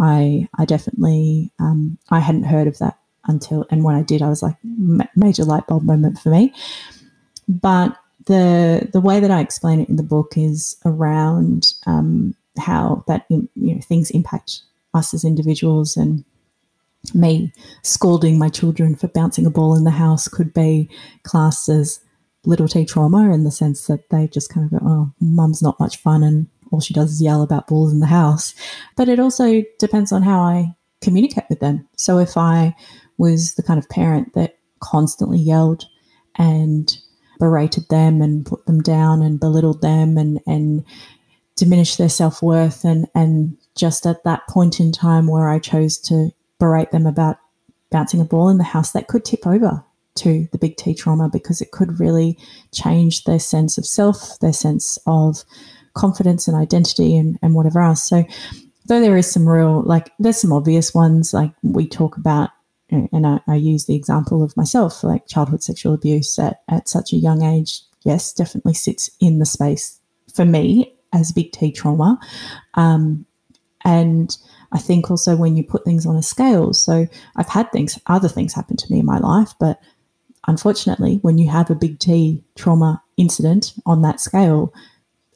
I 0.00 0.48
I 0.58 0.64
definitely 0.64 1.50
um, 1.58 1.98
I 2.10 2.20
hadn't 2.20 2.44
heard 2.44 2.66
of 2.66 2.78
that 2.78 2.96
until 3.26 3.66
and 3.70 3.84
when 3.84 3.94
I 3.94 4.02
did, 4.02 4.22
I 4.22 4.28
was 4.28 4.42
like 4.42 4.56
major 5.16 5.44
light 5.44 5.66
bulb 5.66 5.84
moment 5.84 6.18
for 6.18 6.30
me. 6.30 6.52
But 7.48 7.96
the 8.26 8.88
the 8.92 9.00
way 9.00 9.20
that 9.20 9.30
I 9.30 9.40
explain 9.40 9.80
it 9.80 9.88
in 9.88 9.96
the 9.96 10.02
book 10.02 10.34
is 10.36 10.76
around 10.84 11.74
um, 11.86 12.34
how 12.58 13.04
that 13.08 13.26
you 13.28 13.48
know 13.54 13.80
things 13.80 14.10
impact 14.10 14.60
us 14.94 15.14
as 15.14 15.24
individuals 15.24 15.96
and 15.96 16.24
me 17.14 17.52
scolding 17.82 18.38
my 18.38 18.48
children 18.48 18.94
for 18.94 19.08
bouncing 19.08 19.46
a 19.46 19.50
ball 19.50 19.74
in 19.74 19.84
the 19.84 19.90
house 19.90 20.28
could 20.28 20.54
be 20.54 20.88
classed 21.24 21.68
as 21.68 22.00
little 22.44 22.68
t 22.68 22.84
trauma 22.84 23.32
in 23.32 23.44
the 23.44 23.50
sense 23.50 23.86
that 23.86 24.08
they 24.10 24.28
just 24.28 24.52
kind 24.52 24.66
of 24.66 24.80
go, 24.80 24.86
oh, 24.86 25.12
mum's 25.20 25.62
not 25.62 25.78
much 25.80 25.96
fun 25.96 26.22
and 26.22 26.46
all 26.70 26.80
she 26.80 26.94
does 26.94 27.12
is 27.12 27.22
yell 27.22 27.42
about 27.42 27.66
balls 27.66 27.92
in 27.92 28.00
the 28.00 28.06
house. 28.06 28.54
But 28.96 29.08
it 29.08 29.20
also 29.20 29.62
depends 29.78 30.10
on 30.12 30.22
how 30.22 30.40
I 30.40 30.74
communicate 31.00 31.44
with 31.48 31.60
them. 31.60 31.86
So 31.96 32.18
if 32.18 32.36
I 32.36 32.74
was 33.18 33.54
the 33.54 33.62
kind 33.62 33.78
of 33.78 33.88
parent 33.88 34.34
that 34.34 34.58
constantly 34.80 35.38
yelled 35.38 35.84
and 36.36 36.96
berated 37.38 37.88
them 37.88 38.22
and 38.22 38.46
put 38.46 38.64
them 38.66 38.80
down 38.80 39.22
and 39.22 39.40
belittled 39.40 39.82
them 39.82 40.16
and 40.16 40.40
and 40.46 40.84
diminished 41.56 41.98
their 41.98 42.08
self-worth 42.08 42.84
and 42.84 43.06
and 43.14 43.56
just 43.76 44.06
at 44.06 44.24
that 44.24 44.46
point 44.48 44.80
in 44.80 44.92
time 44.92 45.26
where 45.26 45.48
I 45.48 45.58
chose 45.58 45.98
to 45.98 46.30
berate 46.58 46.90
them 46.90 47.06
about 47.06 47.38
bouncing 47.90 48.20
a 48.20 48.24
ball 48.24 48.48
in 48.48 48.58
the 48.58 48.64
house 48.64 48.92
that 48.92 49.08
could 49.08 49.24
tip 49.24 49.46
over 49.46 49.84
to 50.14 50.48
the 50.52 50.58
big 50.58 50.76
T 50.76 50.94
trauma 50.94 51.28
because 51.28 51.60
it 51.60 51.70
could 51.70 51.98
really 51.98 52.38
change 52.72 53.24
their 53.24 53.38
sense 53.38 53.78
of 53.78 53.86
self, 53.86 54.38
their 54.40 54.52
sense 54.52 54.98
of 55.06 55.44
confidence 55.94 56.48
and 56.48 56.56
identity 56.56 57.16
and, 57.16 57.38
and 57.42 57.54
whatever 57.54 57.80
else. 57.80 58.02
So 58.02 58.24
though 58.86 59.00
there 59.00 59.16
is 59.16 59.30
some 59.30 59.48
real 59.48 59.82
like 59.82 60.10
there's 60.18 60.40
some 60.40 60.52
obvious 60.52 60.94
ones 60.94 61.32
like 61.32 61.52
we 61.62 61.86
talk 61.86 62.16
about 62.16 62.50
and 62.92 63.26
I, 63.26 63.40
I, 63.46 63.54
use 63.56 63.86
the 63.86 63.94
example 63.94 64.42
of 64.42 64.56
myself, 64.56 65.02
like 65.02 65.26
childhood 65.26 65.62
sexual 65.62 65.94
abuse 65.94 66.38
at, 66.38 66.62
at 66.68 66.88
such 66.88 67.12
a 67.12 67.16
young 67.16 67.42
age, 67.42 67.80
yes, 68.04 68.32
definitely 68.32 68.74
sits 68.74 69.10
in 69.18 69.38
the 69.38 69.46
space 69.46 69.98
for 70.34 70.44
me 70.44 70.94
as 71.12 71.32
big 71.32 71.52
T 71.52 71.72
trauma. 71.72 72.18
Um, 72.74 73.24
and 73.84 74.36
I 74.72 74.78
think 74.78 75.10
also 75.10 75.36
when 75.36 75.56
you 75.56 75.64
put 75.64 75.84
things 75.84 76.06
on 76.06 76.16
a 76.16 76.22
scale, 76.22 76.72
so 76.72 77.06
I've 77.36 77.48
had 77.48 77.72
things, 77.72 77.98
other 78.06 78.28
things 78.28 78.54
happen 78.54 78.76
to 78.76 78.92
me 78.92 79.00
in 79.00 79.06
my 79.06 79.18
life, 79.18 79.54
but 79.58 79.80
unfortunately, 80.46 81.18
when 81.22 81.38
you 81.38 81.50
have 81.50 81.70
a 81.70 81.74
big 81.74 81.98
T 81.98 82.44
trauma 82.56 83.02
incident 83.16 83.72
on 83.86 84.02
that 84.02 84.20
scale, 84.20 84.72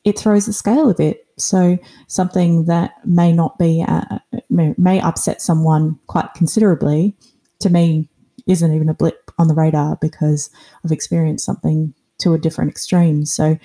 it 0.04 0.18
throws 0.18 0.46
the 0.46 0.52
scale 0.52 0.90
a 0.90 0.94
bit. 0.94 1.26
So 1.38 1.78
something 2.06 2.66
that 2.66 2.94
may 3.04 3.32
not 3.32 3.58
be, 3.58 3.84
uh, 3.86 4.18
may, 4.48 4.74
may 4.78 5.00
upset 5.00 5.42
someone 5.42 5.98
quite 6.06 6.32
considerably 6.34 7.16
to 7.60 7.70
me 7.70 8.08
isn't 8.46 8.72
even 8.72 8.88
a 8.88 8.94
blip 8.94 9.30
on 9.38 9.48
the 9.48 9.54
radar 9.54 9.98
because 10.00 10.50
I've 10.84 10.92
experienced 10.92 11.44
something 11.44 11.94
to 12.18 12.34
a 12.34 12.38
different 12.38 12.70
extreme. 12.70 13.24
So 13.24 13.58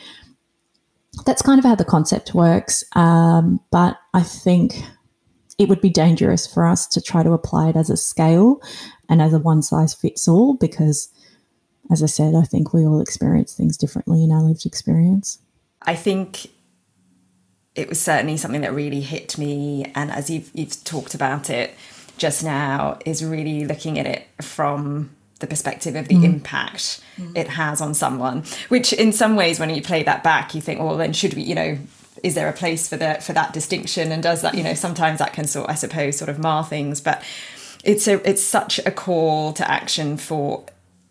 that's 1.26 1.42
kind 1.42 1.60
of 1.60 1.66
how 1.66 1.76
the 1.76 1.86
concept 1.86 2.34
works. 2.34 2.84
Um, 2.96 3.60
but 3.72 3.98
I 4.14 4.24
think 4.24 4.74
it 5.58 5.70
would 5.70 5.82
be 5.82 5.90
dangerous 5.90 6.52
for 6.52 6.66
us 6.66 6.88
to 6.88 7.02
try 7.02 7.24
to 7.24 7.34
apply 7.34 7.70
it 7.70 7.76
as 7.76 7.90
a 7.90 7.98
scale 7.98 8.62
and 9.10 9.22
as 9.22 9.34
a 9.34 9.40
one 9.40 9.62
size 9.62 9.94
fits 9.94 10.28
all 10.28 10.56
because, 10.56 11.10
as 11.92 12.02
I 12.02 12.08
said, 12.08 12.34
I 12.34 12.44
think 12.44 12.74
we 12.74 12.86
all 12.86 13.02
experience 13.02 13.54
things 13.54 13.78
differently 13.78 14.24
in 14.24 14.32
our 14.32 14.42
lived 14.42 14.66
experience. 14.66 15.40
I 15.84 15.96
think 15.96 16.48
it 17.76 17.90
was 17.90 18.02
certainly 18.02 18.38
something 18.38 18.62
that 18.62 18.74
really 18.74 19.02
hit 19.02 19.38
me. 19.38 19.92
And 19.96 20.12
as 20.12 20.30
you've, 20.30 20.50
you've 20.54 20.84
talked 20.84 21.14
about 21.14 21.50
it, 21.50 21.76
just 22.22 22.44
now 22.44 23.00
is 23.04 23.26
really 23.26 23.66
looking 23.66 23.98
at 23.98 24.06
it 24.06 24.28
from 24.44 25.10
the 25.40 25.48
perspective 25.48 25.96
of 25.96 26.08
the 26.08 26.14
mm. 26.14 26.24
impact 26.24 27.02
mm. 27.18 27.36
it 27.36 27.48
has 27.48 27.82
on 27.82 27.96
someone 27.96 28.44
which 28.70 28.94
in 28.94 29.12
some 29.12 29.36
ways 29.36 29.60
when 29.60 29.72
you 29.72 29.82
play 29.82 30.04
that 30.04 30.24
back 30.24 30.54
you 30.54 30.62
think 30.62 30.80
well 30.80 30.98
then 30.98 31.14
should 31.14 31.34
we 31.34 31.42
you 31.42 31.56
know 31.56 31.76
is 32.22 32.36
there 32.36 32.48
a 32.48 32.54
place 32.54 32.88
for 32.88 32.96
the 32.96 33.16
for 33.16 33.34
that 33.34 33.52
distinction 33.54 34.12
and 34.12 34.22
does 34.22 34.44
that 34.44 34.54
you 34.54 34.62
know 34.62 34.76
sometimes 34.76 35.18
that 35.18 35.34
can 35.34 35.48
sort 35.48 35.68
i 35.68 35.74
suppose 35.74 36.16
sort 36.16 36.30
of 36.30 36.38
mar 36.38 36.64
things 36.64 37.02
but 37.02 37.24
it's 37.84 38.08
a 38.08 38.30
it's 38.30 38.44
such 38.44 38.78
a 38.86 38.92
call 38.92 39.52
to 39.52 39.68
action 39.68 40.16
for 40.16 40.64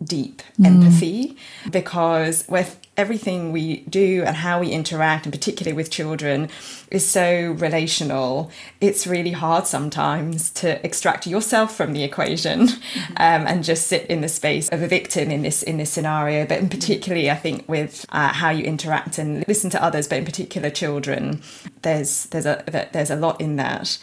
deep 0.05 0.43
mm. 0.61 0.67
empathy 0.67 1.37
because 1.73 2.47
with 2.49 2.80
everything 3.00 3.50
we 3.50 3.80
do 3.88 4.23
and 4.26 4.37
how 4.37 4.61
we 4.61 4.69
interact, 4.69 5.25
and 5.25 5.33
particularly 5.33 5.75
with 5.75 5.90
children, 5.90 6.50
is 6.90 7.04
so 7.09 7.52
relational. 7.52 8.50
It's 8.80 9.07
really 9.07 9.33
hard 9.33 9.66
sometimes 9.66 10.50
to 10.62 10.85
extract 10.85 11.26
yourself 11.26 11.75
from 11.75 11.95
the 11.95 12.04
equation 12.04 12.69
mm-hmm. 12.69 13.12
um, 13.16 13.47
and 13.47 13.64
just 13.64 13.87
sit 13.87 14.04
in 14.07 14.21
the 14.21 14.28
space 14.28 14.69
of 14.69 14.83
a 14.83 14.87
victim 14.87 15.30
in 15.30 15.40
this 15.40 15.62
in 15.62 15.78
this 15.78 15.90
scenario. 15.90 16.47
But 16.47 16.59
in 16.59 16.69
particularly, 16.69 17.30
I 17.30 17.37
think 17.37 17.66
with 17.66 18.04
uh, 18.11 18.35
how 18.35 18.50
you 18.50 18.64
interact 18.64 19.16
and 19.16 19.49
listen 19.49 19.70
to 19.70 19.83
others, 19.83 20.07
but 20.07 20.18
in 20.18 20.27
particular 20.27 20.68
children, 20.68 21.42
there's 21.81 22.27
there's 22.27 22.46
a 22.46 22.88
there's 22.92 23.11
a 23.11 23.16
lot 23.16 23.40
in 23.40 23.57
that. 23.57 23.98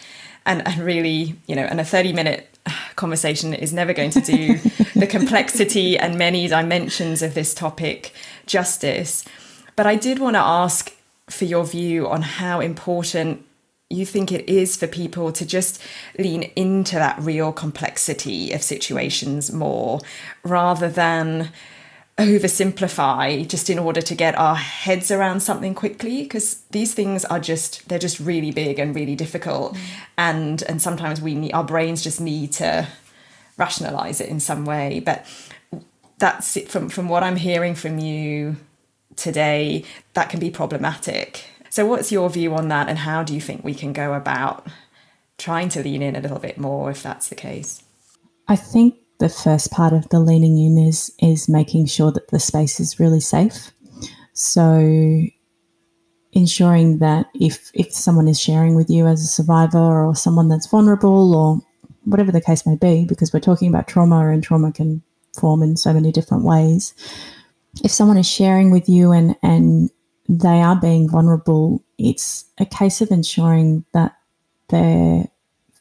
And, 0.46 0.66
and 0.66 0.80
really, 0.80 1.36
you 1.46 1.58
know, 1.58 1.64
and 1.64 1.82
a 1.82 1.84
30 1.84 2.14
minute 2.14 2.58
conversation 2.96 3.54
is 3.54 3.74
never 3.74 3.94
going 3.94 4.12
to 4.12 4.22
do 4.22 4.58
the 4.96 5.08
complexity 5.08 5.98
and 5.98 6.18
many 6.18 6.48
dimensions 6.48 7.22
of 7.22 7.34
this 7.34 7.54
topic 7.54 8.14
justice. 8.48 9.24
But 9.76 9.86
I 9.86 9.96
did 9.96 10.20
want 10.20 10.36
to 10.36 10.42
ask 10.42 10.94
for 11.30 11.46
your 11.46 11.66
view 11.66 12.08
on 12.08 12.22
how 12.22 12.60
important 12.60 13.46
you 13.90 14.06
think 14.06 14.32
it 14.32 14.50
is 14.50 14.76
for 14.76 14.88
people 14.88 15.32
to 15.32 15.46
just 15.46 15.82
lean 16.20 16.44
into 16.56 16.96
that 16.96 17.18
real 17.20 17.54
complexity 17.54 18.52
of 18.52 18.62
situations 18.62 19.52
more 19.52 20.00
rather 20.44 20.90
than 20.90 21.50
oversimplify 22.18 23.48
just 23.48 23.70
in 23.70 23.78
order 23.78 24.02
to 24.02 24.16
get 24.16 24.36
our 24.38 24.56
heads 24.56 25.12
around 25.12 25.40
something 25.40 25.76
quickly 25.76 26.24
because 26.24 26.64
these 26.72 26.94
things 26.94 27.24
are 27.26 27.40
just 27.40 27.88
they're 27.88 28.00
just 28.00 28.20
really 28.20 28.52
big 28.52 28.80
and 28.80 28.96
really 28.96 29.16
difficult 29.16 29.76
mm. 29.76 29.80
and 30.18 30.64
and 30.64 30.82
sometimes 30.82 31.22
we 31.22 31.36
need 31.36 31.54
our 31.54 31.64
brains 31.64 32.02
just 32.02 32.20
need 32.20 32.52
to 32.52 32.88
rationalize 33.58 34.20
it 34.20 34.30
in 34.30 34.40
some 34.40 34.66
way 34.66 35.00
but 35.00 35.26
that's 36.18 36.58
it. 36.58 36.70
From 36.70 36.90
from 36.90 37.10
what 37.10 37.24
i'm 37.24 37.36
hearing 37.36 37.76
from 37.76 38.00
you 38.00 38.58
today 39.16 39.84
that 40.14 40.30
can 40.30 40.40
be 40.40 40.50
problematic. 40.50 41.46
So 41.70 41.86
what's 41.86 42.12
your 42.12 42.30
view 42.30 42.56
on 42.56 42.70
that 42.70 42.88
and 42.88 42.98
how 43.00 43.24
do 43.24 43.34
you 43.34 43.42
think 43.42 43.64
we 43.64 43.76
can 43.76 43.94
go 43.94 44.14
about 44.14 44.66
trying 45.38 45.70
to 45.70 45.84
lean 45.84 46.02
in 46.02 46.16
a 46.16 46.20
little 46.20 46.40
bit 46.40 46.58
more 46.58 46.90
if 46.90 47.04
that's 47.04 47.30
the 47.30 47.36
case? 47.36 47.84
I 48.48 48.56
think 48.56 48.96
the 49.20 49.30
first 49.30 49.72
part 49.72 49.94
of 49.94 50.08
the 50.10 50.20
leaning 50.20 50.58
in 50.58 50.78
is 50.78 51.12
is 51.20 51.50
making 51.50 51.88
sure 51.88 52.12
that 52.12 52.30
the 52.30 52.40
space 52.40 52.80
is 52.80 53.00
really 53.00 53.20
safe. 53.20 53.72
So 54.34 55.26
ensuring 56.34 57.00
that 57.00 57.28
if 57.34 57.72
if 57.74 57.94
someone 57.94 58.28
is 58.28 58.40
sharing 58.40 58.76
with 58.76 58.90
you 58.90 59.08
as 59.08 59.22
a 59.24 59.28
survivor 59.28 60.06
or 60.06 60.16
someone 60.16 60.50
that's 60.50 60.68
vulnerable 60.68 61.36
or 61.36 61.60
whatever 62.06 62.32
the 62.32 62.42
case 62.42 62.66
may 62.66 62.76
be, 62.76 63.06
because 63.06 63.34
we're 63.34 63.40
talking 63.40 63.68
about 63.68 63.88
trauma 63.88 64.30
and 64.30 64.44
trauma 64.44 64.72
can 64.72 65.02
form 65.40 65.62
in 65.62 65.78
so 65.78 65.94
many 65.94 66.12
different 66.12 66.44
ways. 66.44 66.94
If 67.84 67.92
someone 67.92 68.18
is 68.18 68.30
sharing 68.30 68.72
with 68.72 68.90
you 68.90 69.12
and 69.12 69.36
and 69.44 69.90
they 70.30 70.62
are 70.62 70.76
being 70.76 71.10
vulnerable, 71.10 71.84
it's 71.98 72.46
a 72.58 72.66
case 72.66 73.02
of 73.02 73.12
ensuring 73.12 73.86
that 73.94 74.18
their 74.70 75.26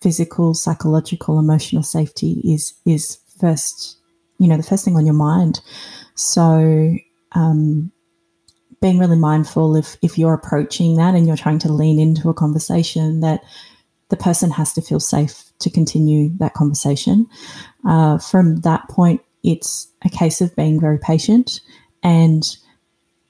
physical, 0.00 0.54
psychological, 0.54 1.38
emotional 1.38 1.82
safety 1.82 2.40
is 2.44 2.74
is 2.84 3.18
first, 3.40 3.98
you 4.38 4.48
know, 4.48 4.56
the 4.56 4.62
first 4.62 4.84
thing 4.84 4.96
on 4.96 5.06
your 5.06 5.14
mind. 5.14 5.60
So, 6.14 6.96
um, 7.32 7.92
being 8.80 8.98
really 8.98 9.16
mindful 9.16 9.76
if 9.76 9.96
if 10.02 10.18
you're 10.18 10.34
approaching 10.34 10.96
that 10.96 11.14
and 11.14 11.26
you're 11.26 11.36
trying 11.36 11.58
to 11.60 11.72
lean 11.72 11.98
into 11.98 12.28
a 12.28 12.34
conversation 12.34 13.20
that 13.20 13.42
the 14.08 14.16
person 14.16 14.50
has 14.50 14.72
to 14.74 14.82
feel 14.82 15.00
safe 15.00 15.50
to 15.58 15.70
continue 15.70 16.30
that 16.38 16.54
conversation. 16.54 17.26
Uh, 17.84 18.18
from 18.18 18.60
that 18.60 18.88
point, 18.88 19.20
it's 19.46 19.88
a 20.04 20.10
case 20.10 20.40
of 20.40 20.54
being 20.56 20.80
very 20.80 20.98
patient 20.98 21.60
and 22.02 22.56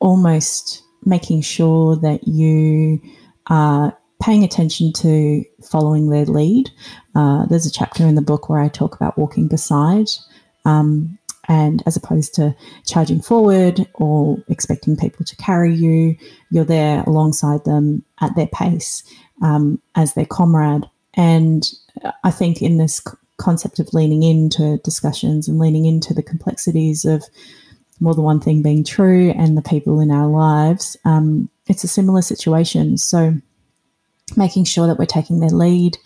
almost 0.00 0.82
making 1.04 1.42
sure 1.42 1.94
that 1.96 2.26
you 2.26 3.00
are 3.48 3.96
paying 4.22 4.42
attention 4.42 4.92
to 4.94 5.44
following 5.62 6.08
their 6.08 6.24
lead. 6.24 6.70
Uh, 7.14 7.44
there's 7.46 7.66
a 7.66 7.70
chapter 7.70 8.04
in 8.04 8.14
the 8.14 8.22
book 8.22 8.48
where 8.48 8.60
I 8.60 8.68
talk 8.68 8.96
about 8.96 9.18
walking 9.18 9.46
beside, 9.46 10.06
um, 10.64 11.18
and 11.48 11.82
as 11.86 11.96
opposed 11.96 12.34
to 12.34 12.56
charging 12.86 13.20
forward 13.20 13.86
or 13.94 14.42
expecting 14.48 14.96
people 14.96 15.24
to 15.24 15.36
carry 15.36 15.72
you, 15.72 16.16
you're 16.50 16.64
there 16.64 17.04
alongside 17.06 17.64
them 17.64 18.02
at 18.20 18.34
their 18.34 18.48
pace 18.48 19.04
um, 19.42 19.80
as 19.94 20.14
their 20.14 20.26
comrade. 20.26 20.84
And 21.14 21.70
I 22.24 22.30
think 22.30 22.62
in 22.62 22.78
this 22.78 23.00
concept 23.36 23.78
of 23.78 23.92
leaning 23.92 24.22
into 24.22 24.78
discussions 24.78 25.48
and 25.48 25.58
leaning 25.58 25.84
into 25.84 26.14
the 26.14 26.22
complexities 26.22 27.04
of 27.04 27.24
more 28.00 28.14
than 28.14 28.24
one 28.24 28.40
thing 28.40 28.62
being 28.62 28.84
true 28.84 29.30
and 29.36 29.56
the 29.56 29.62
people 29.62 30.00
in 30.00 30.10
our 30.10 30.26
lives, 30.26 30.96
um, 31.04 31.48
it's 31.66 31.84
a 31.84 31.88
similar 31.88 32.22
situation. 32.22 32.98
So 32.98 33.34
making 34.36 34.64
sure 34.64 34.86
that 34.86 34.98
we're 34.98 35.06
taking 35.06 35.40
their 35.40 35.50
lead, 35.50 35.98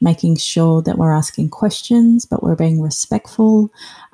making 0.00 0.36
sure 0.36 0.82
that 0.82 0.98
we're 0.98 1.12
asking 1.14 1.50
questions, 1.50 2.24
but 2.24 2.42
we're 2.42 2.56
being 2.56 2.80
respectful, 2.80 3.72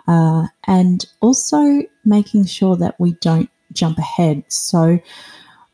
uh, 0.08 0.46
and 0.66 1.04
also 1.20 1.82
making 2.04 2.46
sure 2.46 2.76
that 2.76 2.98
we 2.98 3.12
don't 3.20 3.50
jump 3.72 3.98
ahead. 3.98 4.42
So, 4.48 4.98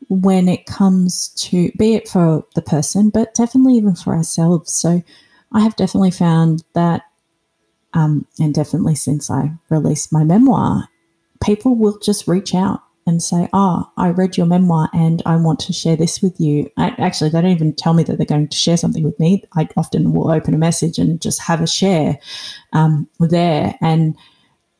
when 0.09 0.47
it 0.47 0.65
comes 0.65 1.29
to 1.29 1.69
be 1.77 1.95
it 1.95 2.07
for 2.07 2.45
the 2.55 2.61
person, 2.61 3.09
but 3.09 3.33
definitely 3.33 3.73
even 3.75 3.95
for 3.95 4.15
ourselves. 4.15 4.73
So, 4.73 5.03
I 5.51 5.61
have 5.61 5.75
definitely 5.75 6.11
found 6.11 6.63
that, 6.73 7.03
um, 7.93 8.27
and 8.39 8.53
definitely 8.53 8.95
since 8.95 9.31
I 9.31 9.51
released 9.69 10.11
my 10.11 10.23
memoir, 10.23 10.89
people 11.41 11.75
will 11.75 11.97
just 11.99 12.27
reach 12.27 12.53
out 12.53 12.81
and 13.05 13.23
say, 13.23 13.47
Oh, 13.53 13.89
I 13.95 14.09
read 14.09 14.35
your 14.35 14.45
memoir 14.45 14.89
and 14.93 15.23
I 15.25 15.37
want 15.37 15.59
to 15.61 15.73
share 15.73 15.95
this 15.95 16.21
with 16.21 16.39
you. 16.39 16.69
I, 16.77 16.89
actually, 16.97 17.29
they 17.29 17.41
don't 17.41 17.51
even 17.51 17.73
tell 17.73 17.93
me 17.93 18.03
that 18.03 18.17
they're 18.17 18.25
going 18.25 18.49
to 18.49 18.57
share 18.57 18.75
something 18.75 19.03
with 19.03 19.17
me. 19.19 19.43
I 19.55 19.69
often 19.77 20.13
will 20.13 20.29
open 20.29 20.53
a 20.53 20.57
message 20.57 20.99
and 20.99 21.21
just 21.21 21.41
have 21.41 21.61
a 21.61 21.67
share 21.67 22.19
um, 22.73 23.07
there. 23.19 23.75
And, 23.79 24.17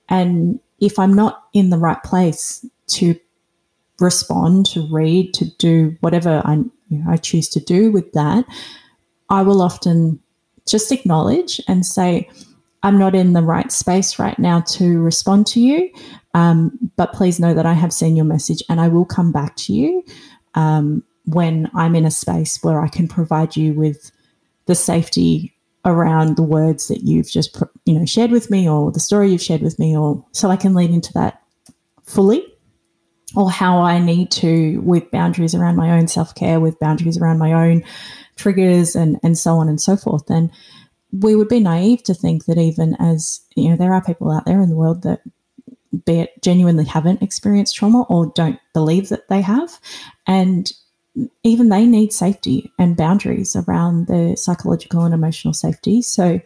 and 0.10 0.60
if 0.80 1.00
I'm 1.00 1.14
not 1.14 1.46
in 1.54 1.70
the 1.70 1.78
right 1.78 2.04
place 2.04 2.66
to 2.88 3.16
respond, 4.00 4.66
to 4.68 4.88
read, 4.92 5.34
to 5.36 5.46
do 5.58 5.96
whatever 6.02 6.42
I, 6.44 6.56
you 6.90 7.00
know, 7.00 7.10
I 7.10 7.18
choose 7.18 7.48
to 7.50 7.62
do 7.62 7.92
with 7.92 8.12
that, 8.12 8.46
I 9.30 9.42
will 9.42 9.62
often 9.62 10.20
just 10.68 10.92
acknowledge 10.92 11.62
and 11.68 11.86
say, 11.86 12.30
I'm 12.84 13.00
not 13.00 13.16
in 13.16 13.34
the 13.34 13.42
right 13.42 13.72
space 13.72 14.20
right 14.20 14.38
now 14.38 14.62
to 14.62 15.00
respond 15.02 15.48
to 15.48 15.60
you. 15.60 15.90
Um, 16.34 16.78
but 16.96 17.14
please 17.14 17.40
know 17.40 17.54
that 17.54 17.66
I 17.66 17.74
have 17.74 17.92
seen 17.92 18.16
your 18.16 18.26
message 18.26 18.62
and 18.70 18.80
I 18.80 18.88
will 18.88 19.06
come 19.06 19.32
back 19.32 19.56
to 19.58 19.74
you 19.74 20.04
um, 20.56 21.04
when 21.26 21.70
I'm 21.74 21.96
in 21.96 22.06
a 22.06 22.12
space 22.12 22.62
where 22.64 22.82
I 22.82 22.88
can 22.88 23.08
provide 23.08 23.56
you 23.56 23.74
with 23.74 24.12
the 24.66 24.76
safety 24.76 25.54
around 25.86 26.36
the 26.36 26.44
words 26.44 26.90
that 26.90 27.04
you've 27.04 27.30
just 27.30 27.58
you 27.86 27.98
know 27.98 28.06
shared 28.06 28.32
with 28.32 28.52
me 28.52 28.68
or 28.68 28.92
the 28.92 29.00
story 29.00 29.32
you've 29.32 29.42
shared 29.42 29.62
with 29.62 29.80
me 29.80 29.98
or 29.98 30.24
so 30.34 30.50
I 30.50 30.58
can 30.58 30.74
lean 30.74 30.94
into 30.94 31.14
that 31.14 31.42
fully 32.04 32.46
or 33.36 33.52
how 33.52 33.82
I 33.82 34.00
need 34.00 34.32
to 34.32 34.80
with 34.82 35.12
boundaries 35.12 35.54
around 35.54 35.76
my 35.76 35.98
own 35.98 36.08
self-care 36.08 36.60
with 36.60 36.80
boundaries 36.80 37.18
around 37.18 37.40
my 37.40 37.54
own 37.54 37.84
triggers 38.36 38.96
and 38.96 39.20
and 39.24 39.38
so 39.38 39.56
on 39.56 39.68
and 39.68 39.82
so 39.82 39.98
forth. 39.98 40.30
And 40.30 40.52
we 41.12 41.36
would 41.36 41.50
be 41.50 41.60
naive 41.60 42.04
to 42.04 42.14
think 42.14 42.46
that 42.46 42.58
even 42.58 42.96
as 43.00 43.42
you 43.56 43.70
know 43.70 43.76
there 43.76 43.94
are 43.94 44.04
people 44.04 44.32
out 44.32 44.46
there 44.46 44.62
in 44.62 44.70
the 44.70 44.76
world 44.76 45.04
that 45.04 45.22
be 46.06 46.20
it 46.20 46.42
genuinely 46.42 46.86
haven't 46.86 47.22
experienced 47.22 47.76
trauma 47.76 48.04
or 48.04 48.32
don't 48.36 48.60
believe 48.74 49.10
that 49.10 49.28
they 49.30 49.42
have. 49.42 49.80
And 50.26 50.72
even 51.44 51.70
they 51.70 51.88
need 51.88 52.14
safety 52.14 52.72
and 52.78 52.96
boundaries 52.96 53.56
around 53.56 54.06
their 54.06 54.36
psychological 54.36 55.04
and 55.04 55.16
emotional 55.16 55.54
safety. 55.54 56.04
So 56.04 56.40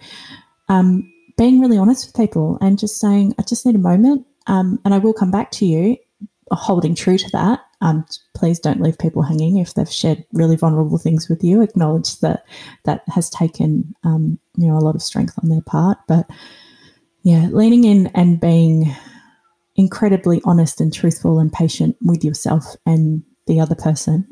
um, 0.69 1.11
being 1.37 1.59
really 1.59 1.77
honest 1.77 2.05
with 2.05 2.15
people 2.15 2.57
and 2.61 2.77
just 2.77 2.99
saying 2.99 3.33
i 3.39 3.41
just 3.41 3.65
need 3.65 3.75
a 3.75 3.79
moment 3.79 4.25
um, 4.47 4.79
and 4.85 4.93
i 4.93 4.97
will 4.97 5.13
come 5.13 5.31
back 5.31 5.49
to 5.51 5.65
you 5.65 5.97
holding 6.55 6.95
true 6.95 7.17
to 7.17 7.29
that 7.31 7.61
um, 7.81 8.05
please 8.35 8.59
don't 8.59 8.81
leave 8.81 8.97
people 8.97 9.23
hanging 9.23 9.57
if 9.57 9.73
they've 9.73 9.91
shared 9.91 10.23
really 10.33 10.55
vulnerable 10.55 10.99
things 10.99 11.27
with 11.27 11.43
you. 11.43 11.61
Acknowledge 11.61 12.19
that 12.19 12.45
that 12.85 13.03
has 13.07 13.29
taken 13.29 13.95
um, 14.03 14.39
you 14.55 14.67
know 14.67 14.77
a 14.77 14.79
lot 14.79 14.95
of 14.95 15.01
strength 15.01 15.33
on 15.41 15.49
their 15.49 15.61
part, 15.61 15.97
but 16.07 16.29
yeah, 17.23 17.47
leaning 17.51 17.83
in 17.83 18.07
and 18.07 18.39
being 18.39 18.95
incredibly 19.75 20.41
honest 20.45 20.79
and 20.79 20.93
truthful 20.93 21.39
and 21.39 21.51
patient 21.51 21.95
with 22.01 22.23
yourself 22.23 22.75
and 22.85 23.23
the 23.47 23.59
other 23.59 23.75
person, 23.75 24.27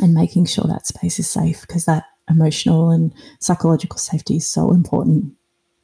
and 0.00 0.14
making 0.14 0.44
sure 0.44 0.64
that 0.66 0.86
space 0.86 1.20
is 1.20 1.30
safe 1.30 1.60
because 1.60 1.84
that 1.84 2.04
emotional 2.28 2.90
and 2.90 3.14
psychological 3.38 3.98
safety 3.98 4.36
is 4.36 4.50
so 4.50 4.72
important 4.72 5.32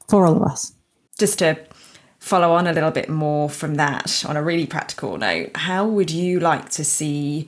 for 0.09 0.26
all 0.26 0.37
of 0.37 0.42
us. 0.42 0.72
Just 1.18 1.38
to 1.38 1.57
follow 2.24 2.52
on 2.52 2.66
a 2.66 2.72
little 2.72 2.90
bit 2.90 3.10
more 3.10 3.50
from 3.50 3.74
that 3.74 4.24
on 4.26 4.34
a 4.34 4.42
really 4.42 4.64
practical 4.64 5.18
note, 5.18 5.54
how 5.54 5.87
would 5.87 6.10
you 6.10 6.40
like 6.40 6.70
to 6.70 6.82
see 6.82 7.46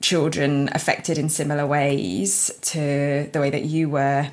children 0.00 0.70
affected 0.72 1.18
in 1.18 1.28
similar 1.28 1.66
ways 1.66 2.50
to 2.62 3.28
the 3.30 3.38
way 3.38 3.50
that 3.50 3.64
you 3.64 3.90
were 3.90 4.30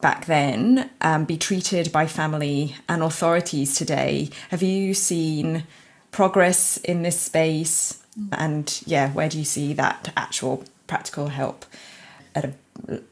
back 0.00 0.26
then 0.26 0.88
um, 1.00 1.24
be 1.24 1.36
treated 1.36 1.90
by 1.90 2.06
family 2.06 2.76
and 2.88 3.02
authorities 3.02 3.74
today? 3.74 4.30
Have 4.50 4.62
you 4.62 4.94
seen 4.94 5.64
progress 6.12 6.76
in 6.76 7.02
this 7.02 7.20
space? 7.20 8.00
And 8.30 8.80
yeah, 8.86 9.10
where 9.10 9.28
do 9.28 9.36
you 9.36 9.44
see 9.44 9.72
that 9.72 10.12
actual 10.16 10.62
practical 10.86 11.26
help 11.26 11.66
at 12.36 12.44
a 12.44 12.54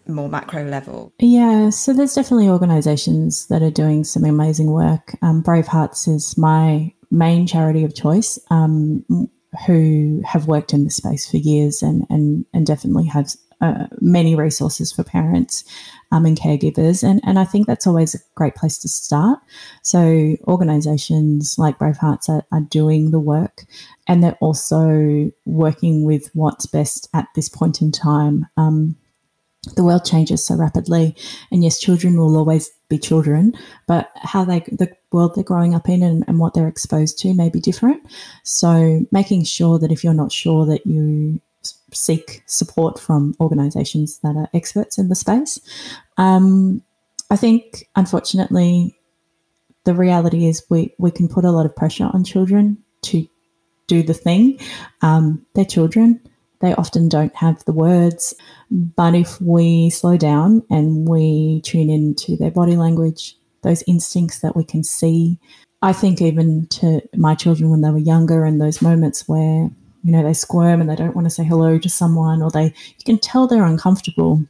more 0.06 0.28
macro 0.28 0.64
level? 0.64 1.12
Yeah, 1.18 1.70
so 1.70 1.92
there's 1.92 2.14
definitely 2.14 2.48
organisations 2.48 3.46
that 3.48 3.62
are 3.62 3.70
doing 3.70 4.04
some 4.04 4.24
amazing 4.24 4.70
work. 4.70 5.16
Um, 5.22 5.42
Bravehearts 5.42 6.08
is 6.08 6.36
my 6.36 6.92
main 7.10 7.46
charity 7.46 7.84
of 7.84 7.94
choice, 7.94 8.38
um, 8.50 9.04
who 9.66 10.22
have 10.24 10.48
worked 10.48 10.72
in 10.74 10.84
this 10.84 10.96
space 10.96 11.30
for 11.30 11.38
years 11.38 11.82
and 11.82 12.04
and 12.10 12.44
and 12.52 12.66
definitely 12.66 13.06
have 13.06 13.34
uh, 13.60 13.86
many 14.00 14.34
resources 14.34 14.92
for 14.92 15.02
parents 15.02 15.64
um, 16.12 16.26
and 16.26 16.38
caregivers. 16.38 17.02
And, 17.02 17.20
and 17.24 17.38
I 17.38 17.44
think 17.44 17.66
that's 17.66 17.86
always 17.86 18.14
a 18.14 18.18
great 18.34 18.54
place 18.54 18.76
to 18.78 18.88
start. 18.88 19.38
So, 19.82 20.36
organizations 20.46 21.56
like 21.58 21.78
Bravehearts 21.78 22.28
are, 22.28 22.44
are 22.52 22.60
doing 22.60 23.12
the 23.12 23.18
work 23.18 23.64
and 24.06 24.22
they're 24.22 24.38
also 24.40 25.30
working 25.46 26.04
with 26.04 26.30
what's 26.34 26.66
best 26.66 27.08
at 27.14 27.28
this 27.34 27.48
point 27.48 27.80
in 27.80 27.92
time. 27.92 28.46
Um, 28.56 28.96
the 29.74 29.84
world 29.84 30.04
changes 30.04 30.44
so 30.44 30.54
rapidly. 30.54 31.16
And 31.50 31.62
yes 31.64 31.78
children 31.78 32.18
will 32.18 32.36
always 32.36 32.70
be 32.88 32.98
children 32.98 33.52
but 33.88 34.10
how 34.14 34.44
they 34.44 34.60
the 34.60 34.94
world 35.10 35.34
they're 35.34 35.42
growing 35.42 35.74
up 35.74 35.88
in 35.88 36.02
and, 36.02 36.24
and 36.28 36.38
what 36.38 36.54
they're 36.54 36.68
exposed 36.68 37.18
to 37.18 37.34
may 37.34 37.48
be 37.48 37.60
different. 37.60 38.02
So 38.44 39.06
making 39.10 39.44
sure 39.44 39.78
that 39.78 39.90
if 39.90 40.04
you're 40.04 40.14
not 40.14 40.32
sure 40.32 40.66
that 40.66 40.86
you 40.86 41.40
seek 41.92 42.42
support 42.46 42.98
from 42.98 43.34
organizations 43.40 44.20
that 44.20 44.36
are 44.36 44.48
experts 44.54 44.98
in 44.98 45.08
the 45.08 45.14
space. 45.14 45.58
Um, 46.16 46.82
i 47.28 47.34
think 47.34 47.88
unfortunately 47.96 48.96
the 49.86 49.94
reality 49.94 50.46
is 50.46 50.64
we, 50.68 50.94
we 50.98 51.10
can 51.10 51.28
put 51.28 51.44
a 51.44 51.50
lot 51.50 51.64
of 51.64 51.74
pressure 51.74 52.10
on 52.12 52.24
children 52.24 52.76
to 53.02 53.26
do 53.86 54.02
the 54.02 54.14
thing. 54.14 54.58
Um, 55.00 55.46
they're 55.54 55.64
children 55.64 56.20
they 56.60 56.74
often 56.74 57.08
don't 57.08 57.34
have 57.36 57.64
the 57.64 57.72
words. 57.72 58.34
But 58.70 59.14
if 59.14 59.40
we 59.40 59.90
slow 59.90 60.16
down 60.16 60.62
and 60.70 61.08
we 61.08 61.60
tune 61.62 61.90
into 61.90 62.36
their 62.36 62.50
body 62.50 62.76
language, 62.76 63.36
those 63.62 63.82
instincts 63.86 64.40
that 64.40 64.56
we 64.56 64.64
can 64.64 64.82
see, 64.82 65.38
I 65.82 65.92
think 65.92 66.20
even 66.22 66.66
to 66.68 67.02
my 67.14 67.34
children 67.34 67.70
when 67.70 67.82
they 67.82 67.90
were 67.90 67.98
younger 67.98 68.44
and 68.44 68.60
those 68.60 68.82
moments 68.82 69.28
where, 69.28 69.70
you 70.04 70.12
know, 70.12 70.22
they 70.22 70.34
squirm 70.34 70.80
and 70.80 70.88
they 70.88 70.96
don't 70.96 71.14
want 71.14 71.26
to 71.26 71.30
say 71.30 71.44
hello 71.44 71.78
to 71.78 71.88
someone 71.88 72.42
or 72.42 72.50
they, 72.50 72.66
you 72.66 73.04
can 73.04 73.18
tell 73.18 73.46
they're 73.46 73.64
uncomfortable 73.64 74.42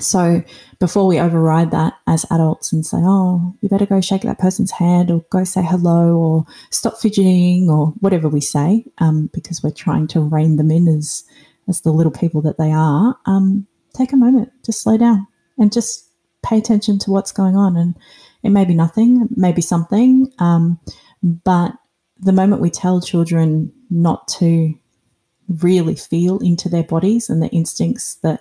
so 0.00 0.42
before 0.78 1.06
we 1.06 1.20
override 1.20 1.70
that 1.70 1.94
as 2.06 2.24
adults 2.30 2.72
and 2.72 2.84
say, 2.84 2.98
oh, 3.00 3.54
you 3.60 3.68
better 3.68 3.86
go 3.86 4.00
shake 4.00 4.22
that 4.22 4.38
person's 4.38 4.70
hand 4.70 5.10
or 5.10 5.24
go 5.30 5.44
say 5.44 5.62
hello 5.62 6.16
or 6.16 6.46
stop 6.70 6.98
fidgeting 6.98 7.68
or 7.70 7.88
whatever 8.00 8.28
we 8.28 8.40
say, 8.40 8.84
um, 8.98 9.30
because 9.32 9.62
we're 9.62 9.70
trying 9.70 10.06
to 10.08 10.20
rein 10.20 10.56
them 10.56 10.70
in 10.70 10.88
as, 10.88 11.24
as 11.68 11.82
the 11.82 11.92
little 11.92 12.12
people 12.12 12.40
that 12.42 12.58
they 12.58 12.72
are, 12.72 13.16
um, 13.26 13.66
take 13.94 14.12
a 14.12 14.16
moment 14.16 14.50
to 14.64 14.72
slow 14.72 14.96
down 14.96 15.26
and 15.58 15.72
just 15.72 16.08
pay 16.42 16.58
attention 16.58 16.98
to 16.98 17.10
what's 17.10 17.32
going 17.32 17.56
on. 17.56 17.76
And 17.76 17.96
it 18.42 18.50
may 18.50 18.64
be 18.64 18.74
nothing, 18.74 19.22
it 19.22 19.36
may 19.36 19.52
be 19.52 19.62
something, 19.62 20.32
um, 20.38 20.80
but 21.22 21.72
the 22.18 22.32
moment 22.32 22.62
we 22.62 22.70
tell 22.70 23.00
children 23.00 23.72
not 23.90 24.26
to 24.28 24.74
really 25.48 25.94
feel 25.94 26.38
into 26.38 26.68
their 26.68 26.84
bodies 26.84 27.28
and 27.28 27.42
the 27.42 27.48
instincts 27.48 28.16
that 28.16 28.40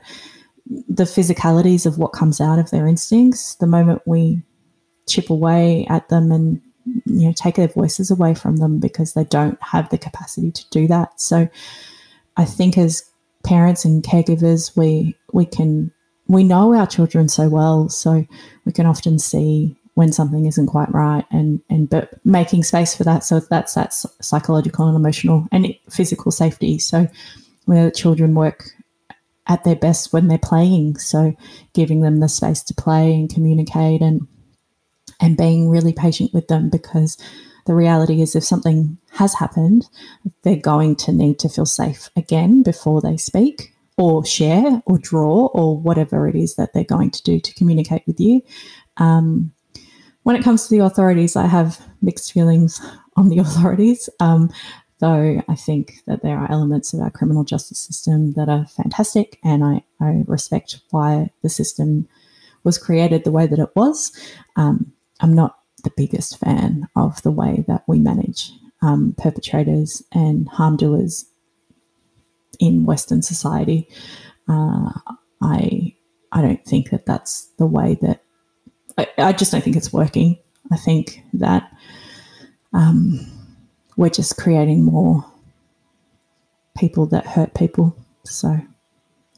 the 0.87 1.03
physicalities 1.03 1.85
of 1.85 1.97
what 1.97 2.13
comes 2.13 2.39
out 2.39 2.59
of 2.59 2.69
their 2.71 2.87
instincts 2.87 3.55
the 3.55 3.67
moment 3.67 4.01
we 4.05 4.41
chip 5.07 5.29
away 5.29 5.85
at 5.89 6.07
them 6.09 6.31
and 6.31 6.61
you 7.05 7.27
know 7.27 7.33
take 7.35 7.55
their 7.55 7.67
voices 7.67 8.09
away 8.09 8.33
from 8.33 8.57
them 8.57 8.79
because 8.79 9.13
they 9.13 9.25
don't 9.25 9.61
have 9.61 9.89
the 9.89 9.97
capacity 9.97 10.51
to 10.51 10.69
do 10.69 10.87
that. 10.87 11.19
So 11.19 11.47
i 12.37 12.45
think 12.45 12.77
as 12.77 13.03
parents 13.43 13.83
and 13.83 14.03
caregivers 14.03 14.75
we 14.77 15.15
we 15.33 15.45
can 15.45 15.91
we 16.27 16.43
know 16.43 16.73
our 16.73 16.87
children 16.87 17.27
so 17.27 17.49
well 17.49 17.89
so 17.89 18.25
we 18.65 18.71
can 18.71 18.85
often 18.85 19.19
see 19.19 19.75
when 19.95 20.11
something 20.11 20.45
isn't 20.45 20.67
quite 20.67 20.91
right 20.93 21.25
and 21.31 21.61
and 21.69 21.89
but 21.89 22.13
making 22.25 22.63
space 22.63 22.95
for 22.95 23.03
that 23.03 23.23
so 23.23 23.39
that's 23.39 23.73
that's 23.73 24.05
psychological 24.21 24.87
and 24.87 24.95
emotional 24.95 25.47
and 25.51 25.75
physical 25.89 26.31
safety. 26.31 26.79
So 26.79 27.07
where 27.65 27.91
children 27.91 28.33
work 28.33 28.71
at 29.47 29.63
their 29.63 29.75
best 29.75 30.13
when 30.13 30.27
they're 30.27 30.37
playing. 30.37 30.97
So 30.97 31.35
giving 31.73 32.01
them 32.01 32.19
the 32.19 32.29
space 32.29 32.63
to 32.63 32.73
play 32.73 33.13
and 33.13 33.33
communicate 33.33 34.01
and 34.01 34.27
and 35.19 35.37
being 35.37 35.69
really 35.69 35.93
patient 35.93 36.33
with 36.33 36.47
them 36.47 36.69
because 36.69 37.17
the 37.67 37.75
reality 37.75 38.21
is 38.21 38.35
if 38.35 38.43
something 38.43 38.97
has 39.11 39.35
happened, 39.35 39.87
they're 40.43 40.55
going 40.55 40.95
to 40.95 41.11
need 41.11 41.37
to 41.39 41.49
feel 41.49 41.65
safe 41.65 42.09
again 42.15 42.63
before 42.63 43.01
they 43.01 43.17
speak 43.17 43.73
or 43.97 44.25
share 44.25 44.81
or 44.87 44.97
draw 44.97 45.47
or 45.47 45.77
whatever 45.77 46.27
it 46.27 46.35
is 46.35 46.55
that 46.55 46.73
they're 46.73 46.83
going 46.83 47.11
to 47.11 47.21
do 47.21 47.39
to 47.39 47.53
communicate 47.53 48.01
with 48.07 48.19
you. 48.19 48.41
Um, 48.97 49.51
when 50.23 50.35
it 50.35 50.43
comes 50.43 50.63
to 50.63 50.69
the 50.69 50.83
authorities, 50.83 51.35
I 51.35 51.47
have 51.47 51.87
mixed 52.01 52.31
feelings 52.31 52.81
on 53.15 53.29
the 53.29 53.39
authorities. 53.39 54.09
Um, 54.19 54.49
though 55.01 55.43
I 55.49 55.55
think 55.55 55.95
that 56.07 56.21
there 56.21 56.37
are 56.37 56.49
elements 56.49 56.93
of 56.93 57.01
our 57.01 57.09
criminal 57.09 57.43
justice 57.43 57.79
system 57.79 58.33
that 58.33 58.47
are 58.47 58.65
fantastic, 58.67 59.39
and 59.43 59.63
I, 59.63 59.83
I 59.99 60.23
respect 60.27 60.79
why 60.91 61.31
the 61.41 61.49
system 61.49 62.07
was 62.63 62.77
created 62.77 63.23
the 63.23 63.31
way 63.31 63.47
that 63.47 63.59
it 63.59 63.75
was. 63.75 64.11
Um, 64.55 64.93
I'm 65.19 65.33
not 65.33 65.57
the 65.83 65.91
biggest 65.97 66.37
fan 66.39 66.87
of 66.95 67.21
the 67.23 67.31
way 67.31 67.65
that 67.67 67.83
we 67.87 67.99
manage 67.99 68.51
um, 68.81 69.15
perpetrators 69.17 70.03
and 70.13 70.47
harm 70.47 70.77
doers 70.77 71.25
in 72.59 72.85
Western 72.85 73.21
society. 73.21 73.89
Uh, 74.47 74.91
I 75.41 75.95
I 76.31 76.41
don't 76.41 76.63
think 76.65 76.91
that 76.91 77.05
that's 77.05 77.47
the 77.57 77.65
way 77.65 77.97
that 78.01 78.23
I, 78.97 79.07
I 79.17 79.33
just 79.33 79.51
don't 79.51 79.63
think 79.63 79.75
it's 79.75 79.91
working. 79.91 80.37
I 80.71 80.77
think 80.77 81.23
that 81.33 81.71
um, 82.73 83.19
we're 84.01 84.09
just 84.09 84.35
creating 84.35 84.83
more 84.83 85.23
people 86.75 87.05
that 87.05 87.23
hurt 87.23 87.53
people. 87.53 87.95
So, 88.23 88.59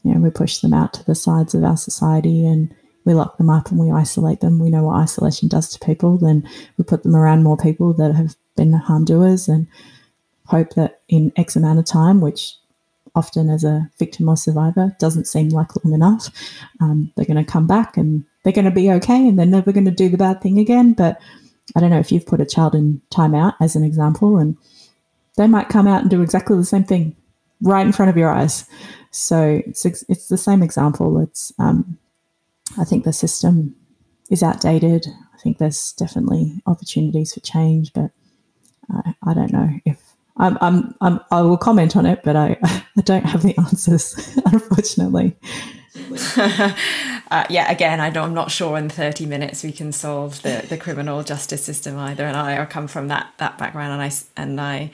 you 0.02 0.14
know, 0.14 0.20
we 0.20 0.30
push 0.30 0.60
them 0.60 0.72
out 0.72 0.94
to 0.94 1.04
the 1.04 1.14
sides 1.14 1.54
of 1.54 1.62
our 1.62 1.76
society 1.76 2.46
and 2.46 2.74
we 3.04 3.12
lock 3.12 3.36
them 3.36 3.50
up 3.50 3.70
and 3.70 3.78
we 3.78 3.90
isolate 3.90 4.40
them. 4.40 4.58
We 4.58 4.70
know 4.70 4.84
what 4.84 4.96
isolation 5.02 5.48
does 5.48 5.68
to 5.68 5.84
people. 5.84 6.16
Then 6.16 6.48
we 6.78 6.84
put 6.84 7.02
them 7.02 7.14
around 7.14 7.42
more 7.42 7.58
people 7.58 7.92
that 7.92 8.14
have 8.14 8.36
been 8.56 8.72
harm 8.72 9.04
doers 9.04 9.48
and 9.48 9.66
hope 10.46 10.70
that 10.76 11.02
in 11.10 11.30
X 11.36 11.56
amount 11.56 11.78
of 11.78 11.84
time, 11.84 12.22
which 12.22 12.54
often 13.14 13.50
as 13.50 13.64
a 13.64 13.90
victim 13.98 14.30
or 14.30 14.36
survivor 14.38 14.96
doesn't 14.98 15.26
seem 15.26 15.50
like 15.50 15.84
long 15.84 15.92
enough, 15.92 16.30
um, 16.80 17.12
they're 17.16 17.26
going 17.26 17.44
to 17.44 17.52
come 17.52 17.66
back 17.66 17.98
and 17.98 18.24
they're 18.42 18.52
going 18.54 18.64
to 18.64 18.70
be 18.70 18.90
okay 18.92 19.28
and 19.28 19.38
they're 19.38 19.44
never 19.44 19.72
going 19.72 19.84
to 19.84 19.90
do 19.90 20.08
the 20.08 20.16
bad 20.16 20.40
thing 20.40 20.58
again. 20.58 20.94
But 20.94 21.20
I 21.74 21.80
don't 21.80 21.90
know 21.90 21.98
if 21.98 22.12
you've 22.12 22.26
put 22.26 22.40
a 22.40 22.46
child 22.46 22.74
in 22.74 23.00
timeout 23.10 23.54
as 23.60 23.76
an 23.76 23.84
example, 23.84 24.38
and 24.38 24.56
they 25.36 25.46
might 25.46 25.68
come 25.68 25.86
out 25.86 26.02
and 26.02 26.10
do 26.10 26.22
exactly 26.22 26.56
the 26.56 26.64
same 26.64 26.84
thing 26.84 27.16
right 27.62 27.86
in 27.86 27.92
front 27.92 28.10
of 28.10 28.16
your 28.16 28.30
eyes. 28.30 28.66
So 29.10 29.62
it's 29.66 29.84
it's 29.84 30.28
the 30.28 30.38
same 30.38 30.62
example. 30.62 31.18
It's 31.20 31.52
um, 31.58 31.98
I 32.78 32.84
think 32.84 33.04
the 33.04 33.12
system 33.12 33.76
is 34.30 34.42
outdated. 34.42 35.06
I 35.34 35.38
think 35.38 35.58
there's 35.58 35.92
definitely 35.92 36.60
opportunities 36.66 37.34
for 37.34 37.40
change, 37.40 37.92
but 37.92 38.10
I, 38.90 39.14
I 39.26 39.34
don't 39.34 39.52
know 39.52 39.70
if 39.84 40.14
I'm, 40.36 40.58
I'm, 40.60 40.94
I'm, 41.00 41.20
i 41.30 41.42
will 41.42 41.56
comment 41.56 41.96
on 41.96 42.06
it, 42.06 42.22
but 42.24 42.36
I, 42.36 42.56
I 42.62 43.00
don't 43.02 43.24
have 43.24 43.42
the 43.42 43.56
answers, 43.58 44.36
unfortunately. 44.46 45.36
uh, 47.30 47.44
yeah, 47.48 47.70
again, 47.70 48.00
I 48.00 48.08
I'm 48.08 48.34
not 48.34 48.50
sure 48.50 48.76
in 48.78 48.88
30 48.88 49.26
minutes 49.26 49.62
we 49.62 49.72
can 49.72 49.92
solve 49.92 50.42
the, 50.42 50.64
the 50.68 50.76
criminal 50.76 51.22
justice 51.22 51.64
system 51.64 51.98
either. 51.98 52.24
And 52.24 52.36
I, 52.36 52.60
I 52.60 52.66
come 52.66 52.86
from 52.86 53.08
that 53.08 53.32
that 53.38 53.58
background, 53.58 53.92
and 53.92 54.02
I 54.02 54.12
and 54.36 54.60
I 54.60 54.90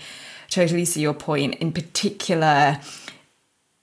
totally 0.48 0.84
see 0.84 1.00
your 1.00 1.14
point. 1.14 1.56
In 1.56 1.72
particular, 1.72 2.80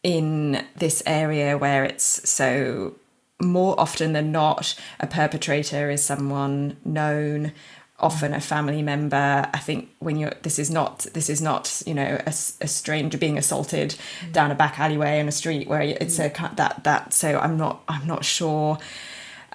in 0.04 0.66
this 0.76 1.04
area 1.06 1.58
where 1.58 1.84
it's 1.84 2.30
so 2.30 2.96
more 3.42 3.80
often 3.80 4.14
than 4.14 4.32
not, 4.32 4.76
a 5.00 5.08
perpetrator 5.08 5.90
is 5.92 6.04
someone 6.04 6.78
known 6.84 7.52
often 8.00 8.34
a 8.34 8.40
family 8.40 8.82
member 8.84 9.50
i 9.54 9.58
think 9.58 9.90
when 10.00 10.18
you're 10.18 10.34
this 10.44 10.60
is 10.60 10.70
not 10.70 11.00
this 11.14 11.30
is 11.30 11.42
not 11.42 11.82
you 11.88 11.94
know 11.96 12.20
a, 12.26 12.30
a 12.30 12.68
stranger 12.68 13.18
being 13.18 13.38
assaulted 13.38 13.96
mm. 14.22 14.32
down 14.32 14.52
a 14.52 14.56
back 14.56 14.80
alleyway 14.80 15.20
in 15.20 15.28
a 15.28 15.32
street 15.32 15.68
where 15.68 15.82
it's 15.82 16.20
mm. 16.20 16.52
a 16.52 16.56
that 16.56 16.84
that 16.84 17.12
so 17.14 17.40
i'm 17.40 17.58
not 17.58 17.82
i'm 17.88 18.06
not 18.06 18.24
sure 18.24 18.78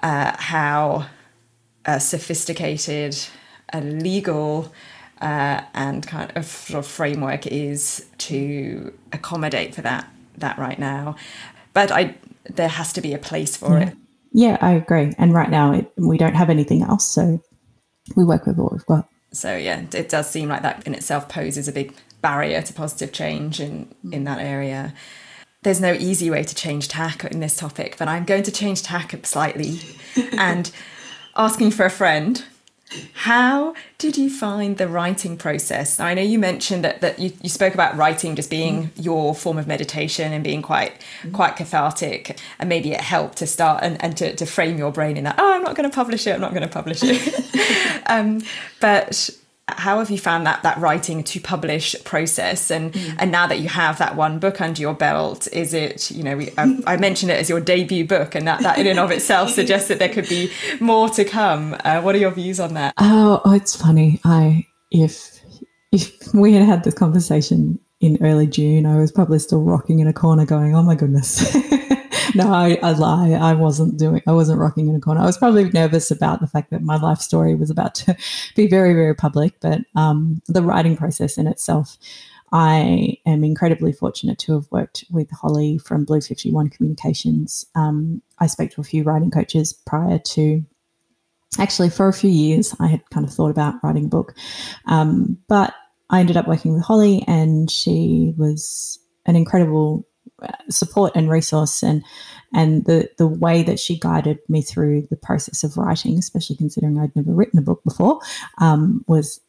uh, 0.01 0.35
how 0.37 1.05
uh, 1.85 1.97
sophisticated 1.97 3.17
a 3.71 3.79
legal 3.79 4.73
uh, 5.21 5.61
and 5.73 6.05
kind 6.05 6.29
of 6.35 6.45
sort 6.45 6.79
of 6.79 6.85
framework 6.85 7.47
is 7.47 8.05
to 8.17 8.93
accommodate 9.13 9.73
for 9.73 9.81
that 9.81 10.05
that 10.37 10.57
right 10.57 10.79
now 10.79 11.15
but 11.73 11.91
i 11.91 12.13
there 12.49 12.67
has 12.67 12.91
to 12.91 12.99
be 12.99 13.13
a 13.13 13.17
place 13.17 13.55
for 13.55 13.79
yeah. 13.79 13.87
it 13.87 13.97
yeah 14.33 14.57
i 14.59 14.71
agree 14.71 15.13
and 15.17 15.33
right 15.33 15.49
now 15.49 15.71
it, 15.71 15.89
we 15.95 16.17
don't 16.17 16.35
have 16.35 16.49
anything 16.49 16.81
else 16.81 17.07
so 17.07 17.41
we 18.15 18.23
work 18.23 18.45
with 18.45 18.57
what 18.57 18.71
we've 18.71 18.85
got. 18.85 19.09
So 19.31 19.55
yeah, 19.55 19.83
it 19.93 20.09
does 20.09 20.29
seem 20.29 20.49
like 20.49 20.61
that 20.61 20.85
in 20.85 20.93
itself 20.93 21.27
poses 21.27 21.67
a 21.67 21.71
big 21.71 21.93
barrier 22.21 22.61
to 22.61 22.73
positive 22.73 23.11
change 23.11 23.59
in 23.59 23.93
in 24.11 24.23
that 24.25 24.39
area. 24.39 24.93
There's 25.63 25.81
no 25.81 25.93
easy 25.93 26.29
way 26.29 26.43
to 26.43 26.55
change 26.55 26.89
tack 26.89 27.23
in 27.23 27.39
this 27.39 27.55
topic, 27.55 27.95
but 27.97 28.07
I'm 28.07 28.25
going 28.25 28.43
to 28.43 28.51
change 28.51 28.83
tack 28.83 29.25
slightly 29.25 29.79
and 30.37 30.69
asking 31.35 31.71
for 31.71 31.85
a 31.85 31.89
friend 31.89 32.43
how 33.13 33.73
did 33.97 34.17
you 34.17 34.29
find 34.29 34.77
the 34.77 34.87
writing 34.87 35.37
process? 35.37 35.99
I 35.99 36.13
know 36.13 36.21
you 36.21 36.39
mentioned 36.39 36.83
that, 36.83 37.01
that 37.01 37.19
you, 37.19 37.31
you 37.41 37.49
spoke 37.49 37.73
about 37.73 37.95
writing 37.95 38.35
just 38.35 38.49
being 38.49 38.87
mm. 38.87 39.05
your 39.05 39.35
form 39.35 39.57
of 39.57 39.67
meditation 39.67 40.33
and 40.33 40.43
being 40.43 40.61
quite 40.61 41.01
mm. 41.21 41.33
quite 41.33 41.55
cathartic, 41.55 42.37
and 42.59 42.69
maybe 42.69 42.91
it 42.91 43.01
helped 43.01 43.37
to 43.37 43.47
start 43.47 43.83
and, 43.83 44.03
and 44.03 44.17
to, 44.17 44.35
to 44.35 44.45
frame 44.45 44.77
your 44.77 44.91
brain 44.91 45.17
in 45.17 45.23
that, 45.23 45.35
oh, 45.37 45.53
I'm 45.53 45.63
not 45.63 45.75
going 45.75 45.89
to 45.89 45.95
publish 45.95 46.27
it, 46.27 46.31
I'm 46.31 46.41
not 46.41 46.53
going 46.53 46.63
to 46.63 46.73
publish 46.73 47.01
it. 47.03 48.03
um, 48.07 48.41
but 48.79 49.29
how 49.69 49.99
have 49.99 50.11
you 50.11 50.17
found 50.17 50.45
that 50.45 50.61
that 50.63 50.77
writing 50.77 51.23
to 51.23 51.39
publish 51.39 51.95
process? 52.03 52.69
And 52.69 52.93
mm. 52.93 53.15
and 53.17 53.31
now 53.31 53.47
that 53.47 53.59
you 53.59 53.69
have 53.69 53.97
that 53.97 54.15
one 54.15 54.39
book 54.39 54.59
under 54.61 54.81
your 54.81 54.93
belt 54.93 55.47
is 55.53 55.73
it 55.73 56.11
you 56.11 56.23
know 56.23 56.37
we, 56.37 56.51
I, 56.57 56.79
I, 56.85 56.97
mentioned 56.97 57.31
it 57.31 57.39
as 57.39 57.49
your 57.49 57.61
debut 57.61 58.05
book 58.05 58.35
and 58.35 58.47
that 58.47 58.61
that 58.61 58.77
in 58.77 58.87
and 58.87 58.99
of 58.99 59.11
itself 59.11 59.49
suggests 59.59 59.87
that 59.87 59.99
there 59.99 60.09
could 60.09 60.27
be 60.27 60.51
more 60.79 61.09
to 61.09 61.23
come. 61.23 61.75
Uh, 61.83 62.01
what 62.01 62.15
are 62.15 62.19
your 62.19 62.31
views 62.31 62.59
on 62.59 62.73
that? 62.73 62.93
Oh, 62.97 63.41
oh 63.45 63.53
it's 63.53 63.75
funny. 63.75 64.19
I 64.25 64.67
if 64.91 65.41
if 65.91 66.33
we 66.33 66.53
had 66.53 66.63
had 66.63 66.83
this 66.83 66.93
conversation 66.93 67.79
in 67.99 68.17
early 68.21 68.47
june 68.47 68.85
i 68.85 68.97
was 68.97 69.11
probably 69.11 69.39
still 69.39 69.61
rocking 69.61 69.99
in 69.99 70.07
a 70.07 70.13
corner 70.13 70.45
going 70.45 70.75
oh 70.75 70.83
my 70.83 70.95
goodness 70.95 71.55
no, 72.35 72.51
I, 72.51 72.79
I, 72.81 72.91
lie. 72.93 73.31
I 73.31 73.53
wasn't 73.53 73.97
doing. 73.97 74.21
I 74.25 74.31
wasn't 74.31 74.59
rocking 74.59 74.87
in 74.87 74.95
a 74.95 74.99
corner. 74.99 75.21
I 75.21 75.25
was 75.25 75.37
probably 75.37 75.69
nervous 75.69 76.09
about 76.09 76.39
the 76.41 76.47
fact 76.47 76.71
that 76.71 76.81
my 76.81 76.97
life 76.97 77.19
story 77.19 77.55
was 77.55 77.69
about 77.69 77.93
to 77.95 78.17
be 78.55 78.67
very, 78.67 78.93
very 78.93 79.13
public. 79.13 79.59
But 79.59 79.81
um, 79.95 80.41
the 80.47 80.63
writing 80.63 80.97
process 80.97 81.37
in 81.37 81.47
itself, 81.47 81.97
I 82.51 83.17
am 83.25 83.43
incredibly 83.43 83.91
fortunate 83.91 84.39
to 84.39 84.53
have 84.53 84.67
worked 84.71 85.03
with 85.11 85.29
Holly 85.31 85.77
from 85.77 86.05
Blue 86.05 86.21
Fifty 86.21 86.51
One 86.51 86.69
Communications. 86.69 87.65
Um, 87.75 88.21
I 88.39 88.47
spoke 88.47 88.71
to 88.71 88.81
a 88.81 88.85
few 88.85 89.03
writing 89.03 89.31
coaches 89.31 89.73
prior 89.73 90.19
to. 90.19 90.63
Actually, 91.59 91.91
for 91.91 92.07
a 92.07 92.13
few 92.13 92.31
years, 92.31 92.75
I 92.79 92.87
had 92.87 93.07
kind 93.11 93.27
of 93.27 93.31
thought 93.31 93.51
about 93.51 93.75
writing 93.83 94.05
a 94.05 94.09
book, 94.09 94.33
um, 94.87 95.37
but 95.47 95.75
I 96.09 96.19
ended 96.19 96.35
up 96.35 96.47
working 96.47 96.73
with 96.73 96.81
Holly, 96.81 97.23
and 97.27 97.69
she 97.69 98.33
was 98.37 98.97
an 99.27 99.35
incredible 99.35 100.07
support 100.69 101.11
and 101.15 101.29
resource 101.29 101.83
and 101.83 102.03
and 102.53 102.85
the 102.85 103.09
the 103.17 103.27
way 103.27 103.63
that 103.63 103.79
she 103.79 103.97
guided 103.97 104.39
me 104.47 104.61
through 104.61 105.07
the 105.09 105.15
process 105.15 105.63
of 105.63 105.77
writing, 105.77 106.17
especially 106.17 106.55
considering 106.55 106.99
I'd 106.99 107.15
never 107.15 107.33
written 107.33 107.59
a 107.59 107.63
book 107.63 107.83
before, 107.83 108.19
um, 108.59 109.03
was 109.07 109.41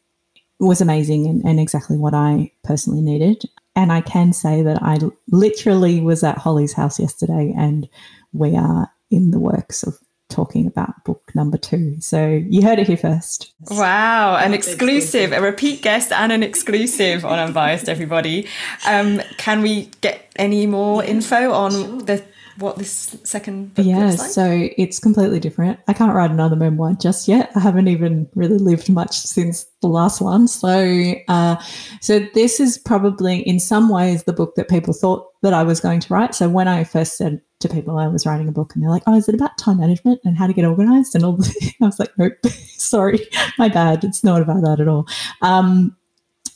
was 0.59 0.81
amazing 0.81 1.27
and, 1.27 1.43
and 1.43 1.59
exactly 1.59 1.97
what 1.97 2.13
I 2.13 2.51
personally 2.63 3.01
needed. 3.01 3.43
And 3.75 3.91
I 3.91 4.01
can 4.01 4.31
say 4.31 4.63
that 4.63 4.81
I 4.81 4.97
literally 5.29 5.99
was 5.99 6.23
at 6.23 6.37
Holly's 6.37 6.73
house 6.73 6.99
yesterday, 6.99 7.53
and 7.55 7.87
we 8.33 8.55
are 8.55 8.89
in 9.11 9.31
the 9.31 9.39
works 9.39 9.83
of 9.83 9.99
talking 10.35 10.67
about 10.67 11.03
book 11.05 11.31
number 11.33 11.57
two. 11.57 11.95
So 12.01 12.27
you 12.27 12.61
heard 12.61 12.77
it 12.79 12.87
here 12.87 12.97
first. 12.97 13.53
Wow, 13.71 14.35
an 14.35 14.53
exclusive, 14.53 15.31
a 15.31 15.41
repeat 15.41 15.81
guest 15.81 16.11
and 16.11 16.31
an 16.31 16.43
exclusive 16.43 17.25
on 17.25 17.39
Unbiased, 17.39 17.87
everybody. 17.87 18.47
Um, 18.87 19.21
can 19.37 19.61
we 19.61 19.89
get 20.01 20.29
any 20.35 20.65
more 20.67 21.03
info 21.03 21.51
on 21.51 21.99
the 22.05 22.23
what 22.57 22.77
this 22.77 23.17
second 23.23 23.73
book 23.73 23.85
yeah, 23.85 24.11
like? 24.11 24.19
so 24.19 24.69
it's 24.77 24.99
completely 24.99 25.39
different. 25.39 25.79
I 25.87 25.93
can't 25.93 26.13
write 26.13 26.31
another 26.31 26.55
memoir 26.55 26.93
just 26.93 27.27
yet. 27.27 27.51
I 27.55 27.59
haven't 27.59 27.87
even 27.87 28.29
really 28.35 28.57
lived 28.57 28.89
much 28.89 29.17
since 29.17 29.65
the 29.81 29.87
last 29.87 30.21
one. 30.21 30.47
So, 30.47 31.13
uh, 31.27 31.57
so 32.01 32.19
this 32.33 32.59
is 32.59 32.77
probably 32.77 33.39
in 33.39 33.59
some 33.59 33.89
ways 33.89 34.23
the 34.23 34.33
book 34.33 34.55
that 34.55 34.69
people 34.69 34.93
thought 34.93 35.27
that 35.41 35.53
I 35.53 35.63
was 35.63 35.79
going 35.79 35.99
to 36.01 36.13
write. 36.13 36.33
So 36.33 36.49
when 36.49 36.67
I 36.67 36.83
first 36.83 37.17
said 37.17 37.41
to 37.59 37.69
people 37.69 37.97
I 37.97 38.07
was 38.07 38.25
writing 38.25 38.47
a 38.47 38.51
book, 38.51 38.73
and 38.73 38.83
they're 38.83 38.89
like, 38.89 39.03
"Oh, 39.07 39.15
is 39.15 39.27
it 39.29 39.35
about 39.35 39.57
time 39.57 39.79
management 39.79 40.19
and 40.23 40.37
how 40.37 40.47
to 40.47 40.53
get 40.53 40.65
organized?" 40.65 41.15
and 41.15 41.23
all, 41.23 41.39
I 41.81 41.85
was 41.85 41.99
like, 41.99 42.11
"Nope, 42.17 42.33
sorry, 42.45 43.27
my 43.57 43.69
bad. 43.69 44.03
It's 44.03 44.23
not 44.23 44.41
about 44.41 44.63
that 44.63 44.79
at 44.79 44.87
all." 44.87 45.07
Um, 45.41 45.95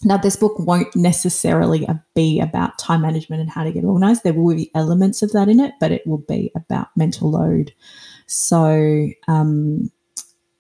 now, 0.04 0.16
this 0.16 0.38
book 0.38 0.58
won't 0.60 0.96
necessarily 0.96 1.86
be 2.16 2.40
about 2.40 2.80
time 2.80 3.02
management 3.02 3.42
and 3.42 3.50
how 3.50 3.66
to 3.66 3.72
get 3.72 3.84
organized. 3.84 4.24
There 4.24 4.34
will 4.34 4.56
be 4.56 4.72
elements 4.74 5.22
of 5.22 5.34
that 5.34 5.50
in 5.50 5.60
it, 5.60 5.74
but 5.80 5.92
it 5.92 6.08
will 6.08 6.20
be 6.20 6.52
about 6.56 6.88
mental 6.96 7.32
load. 7.32 7.74
So, 8.26 9.10
um, 9.28 9.92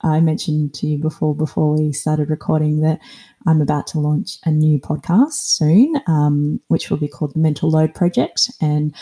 I 0.01 0.19
mentioned 0.21 0.73
to 0.75 0.87
you 0.87 0.97
before 0.97 1.35
before 1.35 1.75
we 1.77 1.91
started 1.91 2.29
recording 2.29 2.81
that 2.81 2.99
I'm 3.47 3.61
about 3.61 3.85
to 3.87 3.99
launch 3.99 4.37
a 4.45 4.51
new 4.51 4.79
podcast 4.79 5.33
soon, 5.33 5.93
um, 6.07 6.61
which 6.67 6.89
will 6.89 6.97
be 6.97 7.09
called 7.09 7.33
the 7.33 7.39
Mental 7.39 7.69
Load 7.69 7.93
Project, 7.93 8.49
and 8.61 8.95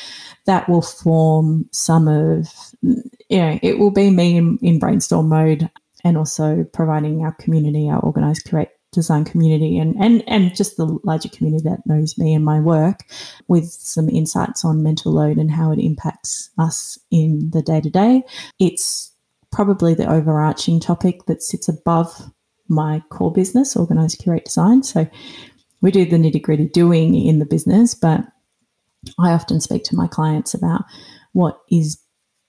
that 0.46 0.68
will 0.68 0.82
form 0.82 1.70
some 1.72 2.08
of 2.08 2.52
you 2.82 3.38
know 3.38 3.60
it 3.62 3.78
will 3.78 3.92
be 3.92 4.10
me 4.10 4.38
in, 4.38 4.58
in 4.62 4.80
brainstorm 4.80 5.30
mode 5.30 5.70
and 6.04 6.18
also 6.18 6.64
providing 6.74 7.24
our 7.24 7.34
community, 7.34 7.90
our 7.90 8.00
organized 8.00 8.46
curate 8.46 8.77
design 8.98 9.24
community 9.24 9.78
and, 9.78 9.96
and, 10.02 10.24
and 10.28 10.56
just 10.56 10.76
the 10.76 10.98
larger 11.04 11.30
community 11.30 11.64
that 11.70 11.86
knows 11.86 12.18
me 12.18 12.34
and 12.34 12.44
my 12.44 12.60
work 12.60 13.04
with 13.48 13.66
some 13.66 14.10
insights 14.10 14.66
on 14.66 14.82
mental 14.82 15.14
load 15.14 15.38
and 15.38 15.52
how 15.52 15.72
it 15.72 15.78
impacts 15.80 16.50
us 16.58 16.98
in 17.12 17.52
the 17.54 17.62
day 17.62 17.80
to 17.80 17.92
day. 17.92 18.24
It's 18.60 19.14
probably 19.52 19.94
the 19.94 20.12
overarching 20.12 20.80
topic 20.80 21.26
that 21.28 21.44
sits 21.44 21.70
above 21.70 22.10
my 22.70 23.04
core 23.12 23.32
business, 23.32 23.76
Organize, 23.76 24.16
Curate, 24.16 24.46
Design. 24.46 24.82
So 24.82 25.08
we 25.82 25.92
do 25.92 26.04
the 26.04 26.18
nitty 26.18 26.42
gritty 26.42 26.68
doing 26.68 27.14
in 27.14 27.38
the 27.38 27.46
business, 27.46 27.94
but 27.94 28.22
I 29.20 29.32
often 29.32 29.62
speak 29.62 29.84
to 29.86 29.96
my 29.96 30.08
clients 30.08 30.56
about 30.56 30.86
what 31.34 31.60
is 31.70 32.02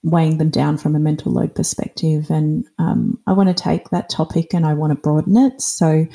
weighing 0.02 0.38
them 0.38 0.50
down 0.50 0.78
from 0.78 0.94
a 0.94 1.00
mental 1.00 1.32
load 1.32 1.54
perspective. 1.54 2.30
And 2.30 2.66
um, 2.78 3.18
I 3.26 3.32
want 3.32 3.48
to 3.48 3.62
take 3.62 3.90
that 3.90 4.08
topic 4.08 4.54
and 4.54 4.66
I 4.66 4.74
want 4.74 4.92
to 4.92 5.00
broaden 5.00 5.36
it. 5.36 5.60
So 5.60 6.06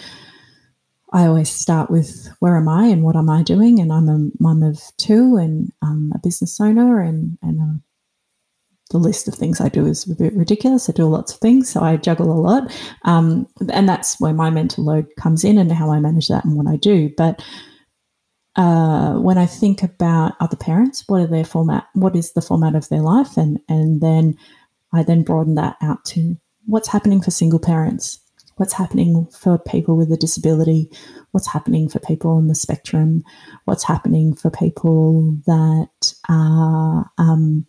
I 1.12 1.28
always 1.28 1.52
start 1.52 1.92
with 1.92 2.28
where 2.40 2.58
am 2.58 2.68
I 2.68 2.88
and 2.88 3.04
what 3.04 3.16
am 3.16 3.30
I 3.30 3.44
doing? 3.44 3.80
And 3.80 3.94
I'm 3.94 4.10
a 4.10 4.30
mum 4.40 4.64
of 4.64 4.82
two 4.98 5.38
and 5.38 5.72
I'm 5.84 6.12
a 6.16 6.20
business 6.20 6.60
owner 6.60 7.02
and, 7.02 7.38
and 7.42 7.60
a, 7.60 7.80
the 8.90 8.98
list 8.98 9.28
of 9.28 9.36
things 9.36 9.62
I 9.62 9.70
do 9.70 9.86
is 9.86 10.10
a 10.10 10.16
bit 10.16 10.34
ridiculous. 10.34 10.90
I 10.90 10.94
do 10.94 11.06
lots 11.06 11.34
of 11.34 11.40
things, 11.40 11.70
so 11.70 11.82
I 11.82 11.98
juggle 11.98 12.32
a 12.32 12.40
lot. 12.40 12.72
Um, 13.04 13.48
and 13.72 13.88
that's 13.88 14.20
where 14.20 14.34
my 14.34 14.50
mental 14.50 14.84
load 14.84 15.08
comes 15.18 15.44
in 15.44 15.58
and 15.58 15.72
how 15.72 15.92
I 15.92 16.00
manage 16.00 16.28
that 16.30 16.46
and 16.46 16.56
what 16.56 16.68
I 16.68 16.78
do. 16.78 17.12
But 17.16 17.44
uh, 18.56 19.14
when 19.14 19.38
I 19.38 19.46
think 19.46 19.82
about 19.82 20.34
other 20.40 20.56
parents, 20.56 21.04
what 21.08 21.22
are 21.22 21.28
their 21.28 21.46
format? 21.46 21.88
What 21.94 22.16
is 22.16 22.34
the 22.34 22.42
format 22.42 22.76
of 22.76 22.88
their 22.90 23.02
life? 23.02 23.36
And 23.38 23.60
and 23.68 24.02
then 24.02 24.38
I 24.92 25.04
then 25.04 25.24
broaden 25.24 25.56
that 25.56 25.76
out 25.82 26.06
to 26.06 26.38
what's 26.66 26.88
happening 26.88 27.22
for 27.22 27.32
single 27.32 27.60
parents, 27.60 28.20
what's 28.58 28.74
happening 28.74 29.28
for 29.32 29.58
people 29.58 29.98
with 29.98 30.12
a 30.12 30.18
disability, 30.18 30.92
what's 31.32 31.48
happening 31.48 31.90
for 31.90 32.00
people 32.00 32.32
on 32.32 32.48
the 32.48 32.56
spectrum, 32.56 33.24
what's 33.66 33.84
happening 33.84 34.36
for 34.36 34.52
people 34.52 35.36
that 35.48 36.14
are, 36.30 37.10
um, 37.18 37.66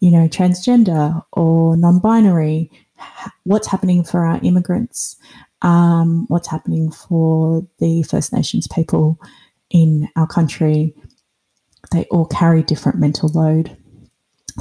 you 0.00 0.10
know, 0.10 0.26
transgender 0.26 1.22
or 1.32 1.76
non-binary, 1.76 2.70
what's 3.44 3.68
happening 3.68 4.02
for 4.02 4.24
our 4.24 4.40
immigrants, 4.42 5.16
um, 5.60 6.24
what's 6.28 6.48
happening 6.48 6.90
for 6.90 7.66
the 7.78 8.02
First 8.04 8.32
Nations 8.32 8.66
people 8.68 9.20
in 9.70 10.08
our 10.16 10.26
country, 10.26 10.94
they 11.92 12.04
all 12.10 12.26
carry 12.26 12.62
different 12.62 12.98
mental 12.98 13.28
load. 13.28 13.76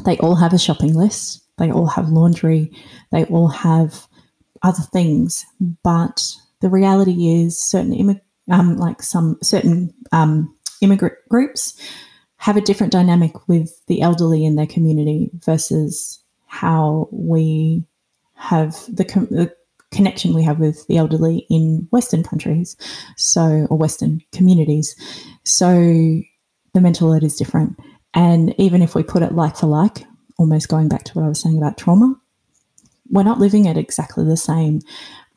They 0.06 0.18
all 0.18 0.36
have 0.36 0.54
a 0.54 0.60
shopping 0.60 0.94
list. 0.94 1.44
They 1.58 1.72
all 1.72 1.88
have 1.88 2.10
laundry. 2.10 2.72
They 3.12 3.26
all 3.26 3.48
have 3.48 4.08
other 4.62 4.84
things. 4.94 5.46
But 5.84 6.36
the 6.62 6.70
reality 6.70 7.42
is, 7.42 7.60
certain 7.60 7.92
immig- 7.92 8.22
um, 8.50 8.78
like 8.78 9.02
some 9.02 9.38
certain 9.42 9.94
um, 10.12 10.56
immigrant 10.82 11.16
groups 11.30 11.80
have 12.38 12.56
a 12.56 12.62
different 12.62 12.94
dynamic 12.94 13.48
with 13.48 13.84
the 13.88 14.02
elderly 14.02 14.46
in 14.46 14.56
their 14.56 14.68
community 14.68 15.30
versus 15.34 16.20
how 16.46 17.10
we 17.12 17.84
have 18.36 18.76
the, 18.88 19.04
com- 19.04 19.28
the 19.32 19.54
connection 19.92 20.34
we 20.34 20.44
have 20.44 20.60
with 20.60 20.86
the 20.88 20.98
elderly 20.98 21.46
in 21.50 21.88
Western 21.92 22.24
countries, 22.24 22.76
so 23.16 23.68
or 23.70 23.78
Western 23.78 24.22
communities. 24.34 24.96
So 25.44 25.70
the 26.74 26.82
mental 26.82 27.10
load 27.10 27.24
is 27.24 27.36
different. 27.36 27.78
And 28.14 28.54
even 28.60 28.82
if 28.82 28.96
we 28.96 29.04
put 29.04 29.24
it 29.24 29.34
like 29.34 29.58
for 29.58 29.68
like, 29.68 30.06
almost 30.38 30.70
going 30.70 30.88
back 30.88 31.04
to 31.06 31.14
what 31.14 31.26
I 31.26 31.30
was 31.30 31.40
saying 31.40 31.58
about 31.58 31.78
trauma, 31.78 32.16
we're 33.10 33.24
not 33.24 33.40
living 33.40 33.66
it 33.66 33.78
exactly 33.78 34.26
the 34.26 34.38
same. 34.38 34.82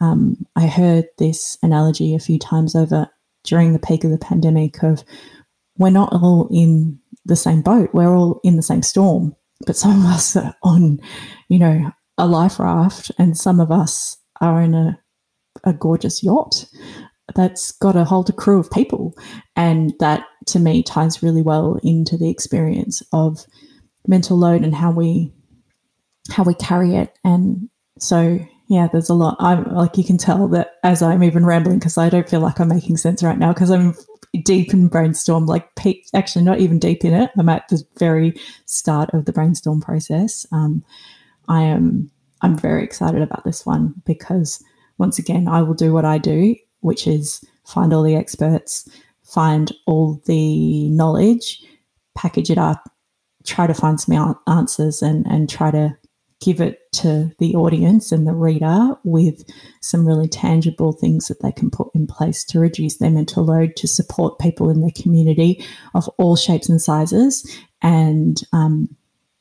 Um, 0.00 0.44
I 0.56 0.66
heard 0.66 1.06
this 1.18 1.56
analogy 1.62 2.14
a 2.14 2.20
few 2.20 2.38
times 2.38 2.74
over 2.74 3.08
during 3.44 3.72
the 3.72 3.78
peak 3.78 4.04
of 4.04 4.10
the 4.10 4.18
pandemic 4.18 4.82
of 4.82 5.04
we're 5.78 5.90
not 5.90 6.12
all 6.12 6.48
in 6.50 6.98
the 7.24 7.36
same 7.36 7.62
boat, 7.62 7.90
we're 7.92 8.14
all 8.14 8.40
in 8.42 8.56
the 8.56 8.62
same 8.62 8.82
storm, 8.82 9.34
but 9.66 9.76
some 9.76 10.04
of 10.04 10.06
us 10.06 10.36
are 10.36 10.54
on, 10.62 11.00
you 11.48 11.58
know, 11.58 11.90
a 12.18 12.26
life 12.26 12.58
raft, 12.58 13.10
and 13.18 13.36
some 13.36 13.60
of 13.60 13.70
us 13.70 14.18
are 14.40 14.60
in 14.60 14.74
a, 14.74 14.98
a 15.64 15.72
gorgeous 15.72 16.22
yacht 16.22 16.66
that's 17.34 17.72
got 17.72 17.96
a 17.96 18.32
crew 18.32 18.58
of 18.58 18.70
people. 18.70 19.14
And 19.56 19.92
that 20.00 20.24
to 20.46 20.58
me 20.58 20.82
ties 20.82 21.22
really 21.22 21.42
well 21.42 21.78
into 21.82 22.16
the 22.16 22.30
experience 22.30 23.02
of 23.12 23.46
mental 24.06 24.36
load 24.36 24.62
and 24.62 24.74
how 24.74 24.90
we 24.90 25.32
how 26.30 26.42
we 26.42 26.54
carry 26.54 26.94
it. 26.94 27.16
And 27.24 27.68
so 27.98 28.38
yeah, 28.68 28.88
there's 28.90 29.08
a 29.08 29.14
lot. 29.14 29.36
I'm 29.40 29.64
like 29.74 29.96
you 29.96 30.04
can 30.04 30.18
tell 30.18 30.48
that 30.48 30.76
as 30.84 31.02
I'm 31.02 31.22
even 31.22 31.44
rambling 31.44 31.78
because 31.78 31.98
I 31.98 32.08
don't 32.08 32.28
feel 32.28 32.40
like 32.40 32.60
I'm 32.60 32.68
making 32.68 32.96
sense 32.96 33.22
right 33.22 33.38
now 33.38 33.52
because 33.52 33.70
I'm 33.70 33.94
deep 34.44 34.72
in 34.72 34.88
brainstorm, 34.88 35.46
like 35.46 35.68
actually 36.14 36.44
not 36.44 36.60
even 36.60 36.78
deep 36.78 37.04
in 37.04 37.12
it. 37.12 37.30
I'm 37.36 37.48
at 37.48 37.68
the 37.68 37.82
very 37.98 38.34
start 38.66 39.12
of 39.12 39.24
the 39.24 39.32
brainstorm 39.32 39.80
process. 39.80 40.46
Um, 40.52 40.84
I 41.48 41.62
am 41.62 42.10
I'm 42.42 42.56
very 42.56 42.82
excited 42.82 43.22
about 43.22 43.44
this 43.44 43.66
one 43.66 43.94
because 44.04 44.62
once 44.98 45.18
again, 45.18 45.48
I 45.48 45.62
will 45.62 45.74
do 45.74 45.92
what 45.92 46.04
I 46.04 46.18
do, 46.18 46.54
which 46.80 47.06
is 47.06 47.42
find 47.66 47.92
all 47.92 48.02
the 48.02 48.16
experts, 48.16 48.88
find 49.24 49.72
all 49.86 50.20
the 50.26 50.88
knowledge, 50.90 51.62
package 52.14 52.50
it 52.50 52.58
up, 52.58 52.90
try 53.44 53.66
to 53.66 53.74
find 53.74 54.00
some 54.00 54.36
answers, 54.46 55.02
and 55.02 55.26
and 55.26 55.48
try 55.48 55.70
to 55.70 55.96
give 56.40 56.60
it 56.60 56.80
to 56.92 57.30
the 57.38 57.54
audience 57.54 58.12
and 58.12 58.26
the 58.26 58.32
reader 58.32 58.94
with 59.04 59.44
some 59.82 60.06
really 60.06 60.28
tangible 60.28 60.92
things 60.92 61.28
that 61.28 61.42
they 61.42 61.52
can 61.52 61.70
put 61.70 61.88
in 61.94 62.06
place 62.06 62.44
to 62.44 62.58
reduce 62.58 62.96
their 62.96 63.10
mental 63.10 63.44
load, 63.44 63.76
to 63.76 63.86
support 63.86 64.38
people 64.38 64.70
in 64.70 64.80
their 64.80 64.90
community 64.96 65.62
of 65.94 66.08
all 66.16 66.36
shapes 66.36 66.68
and 66.68 66.80
sizes, 66.80 67.46
and 67.82 68.42
um, 68.52 68.88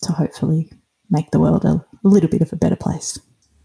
to 0.02 0.12
hopefully 0.12 0.72
make 1.10 1.32
the 1.32 1.40
world 1.40 1.66
a 1.66 1.84
little 2.08 2.30
bit 2.30 2.42
of 2.42 2.54
a 2.54 2.56
better 2.56 2.76
place. 2.76 3.20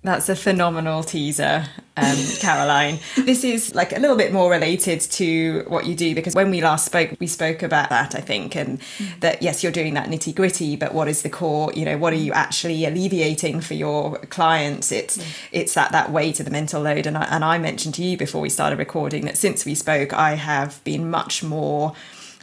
That's 0.05 0.29
a 0.29 0.37
phenomenal 0.37 1.03
teaser, 1.03 1.65
um, 1.97 2.17
Caroline. 2.39 2.99
this 3.17 3.43
is 3.43 3.75
like 3.75 3.97
a 3.97 3.99
little 3.99 4.19
bit 4.19 4.35
more 4.35 4.51
related 4.51 5.01
to 5.01 5.65
what 5.69 5.87
you 5.87 5.95
do 5.95 6.15
because 6.15 6.35
when 6.35 6.51
we 6.51 6.61
last 6.61 6.85
spoke, 6.85 7.17
we 7.21 7.27
spoke 7.27 7.63
about 7.63 7.89
that, 7.89 8.15
I 8.15 8.21
think, 8.21 8.55
and 8.55 8.81
mm. 8.99 9.21
that 9.21 9.43
yes, 9.43 9.63
you're 9.63 9.73
doing 9.73 9.95
that 9.95 10.11
nitty 10.11 10.35
gritty, 10.35 10.77
but 10.77 10.93
what 10.93 11.09
is 11.09 11.23
the 11.23 11.31
core? 11.31 11.73
You 11.73 11.87
know, 11.87 11.97
what 11.97 12.13
are 12.13 12.17
you 12.17 12.35
actually 12.35 12.85
alleviating 12.85 13.63
for 13.63 13.73
your 13.73 14.19
clients? 14.27 14.93
It's 14.93 15.17
mm. 15.17 15.25
it's 15.53 15.73
that 15.73 15.91
that 15.93 16.13
weight 16.13 16.39
of 16.39 16.45
the 16.45 16.53
mental 16.53 16.83
load, 16.83 17.07
and 17.07 17.17
I, 17.17 17.25
and 17.25 17.43
I 17.43 17.57
mentioned 17.57 17.95
to 17.95 18.05
you 18.05 18.19
before 18.19 18.43
we 18.43 18.51
started 18.51 18.79
recording 18.79 19.25
that 19.25 19.39
since 19.39 19.65
we 19.65 19.75
spoke, 19.75 20.13
I 20.13 20.35
have 20.35 20.85
been 20.85 21.09
much 21.09 21.43
more 21.43 21.95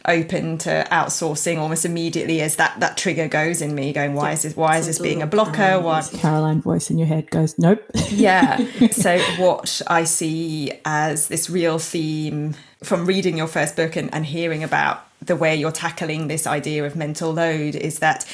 open 0.06 0.58
to 0.58 0.86
outsourcing 0.90 1.58
almost 1.58 1.84
immediately 1.84 2.40
as 2.40 2.56
that 2.56 2.78
that 2.80 2.96
trigger 2.96 3.28
goes 3.28 3.62
in 3.62 3.74
me 3.74 3.92
going 3.92 4.14
why 4.14 4.28
yeah. 4.28 4.32
is 4.32 4.42
this 4.42 4.56
why 4.56 4.76
is 4.76 4.86
this 4.86 4.98
being 4.98 5.22
a 5.22 5.26
blocker? 5.26 5.78
Why 5.80 6.02
caroline 6.02 6.60
voice 6.60 6.90
in 6.90 6.98
your 6.98 7.06
head 7.06 7.30
goes 7.30 7.58
nope. 7.58 7.84
Yeah. 8.10 8.66
So 8.92 9.18
what 9.38 9.80
i 9.86 10.04
see 10.04 10.72
as 10.84 11.28
this 11.28 11.48
real 11.48 11.78
theme 11.78 12.54
from 12.82 13.06
reading 13.06 13.36
your 13.38 13.46
first 13.46 13.76
book 13.76 13.96
and, 13.96 14.12
and 14.12 14.26
hearing 14.26 14.64
about 14.64 15.06
the 15.20 15.36
way 15.36 15.54
you're 15.54 15.72
tackling 15.72 16.26
this 16.26 16.46
idea 16.46 16.84
of 16.84 16.96
mental 16.96 17.32
load 17.32 17.76
is 17.76 18.00
that 18.00 18.26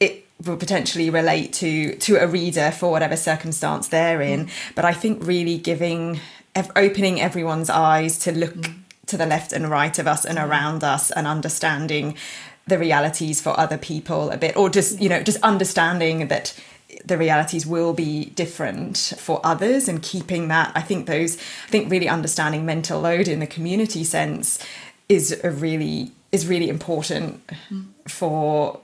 it 0.00 0.26
will 0.44 0.56
potentially 0.56 1.08
relate 1.08 1.52
to 1.54 1.94
to 1.96 2.16
a 2.16 2.26
reader 2.26 2.72
for 2.72 2.90
whatever 2.90 3.16
circumstance 3.16 3.88
they're 3.88 4.20
in. 4.20 4.46
Mm. 4.46 4.50
but 4.74 4.84
i 4.84 4.92
think 4.92 5.24
really 5.24 5.56
giving 5.56 6.20
opening 6.76 7.20
everyone's 7.20 7.70
eyes 7.70 8.18
to 8.18 8.32
look 8.32 8.54
mm 8.54 8.83
to 9.06 9.16
the 9.16 9.26
left 9.26 9.52
and 9.52 9.70
right 9.70 9.98
of 9.98 10.06
us 10.06 10.24
and 10.24 10.38
around 10.38 10.82
us 10.82 11.10
and 11.10 11.26
understanding 11.26 12.16
the 12.66 12.78
realities 12.78 13.40
for 13.40 13.58
other 13.58 13.78
people 13.78 14.30
a 14.30 14.36
bit 14.36 14.56
or 14.56 14.70
just 14.70 15.00
you 15.00 15.08
know 15.08 15.22
just 15.22 15.42
understanding 15.42 16.28
that 16.28 16.58
the 17.04 17.18
realities 17.18 17.66
will 17.66 17.92
be 17.92 18.26
different 18.26 19.14
for 19.18 19.40
others 19.44 19.88
and 19.88 20.02
keeping 20.02 20.48
that 20.48 20.72
i 20.74 20.80
think 20.80 21.06
those 21.06 21.36
i 21.36 21.68
think 21.68 21.90
really 21.90 22.08
understanding 22.08 22.64
mental 22.64 23.00
load 23.00 23.28
in 23.28 23.40
the 23.40 23.46
community 23.46 24.04
sense 24.04 24.58
is 25.08 25.38
a 25.44 25.50
really 25.50 26.12
is 26.32 26.46
really 26.46 26.68
important 26.68 27.46
mm. 27.70 27.86
for 28.08 28.80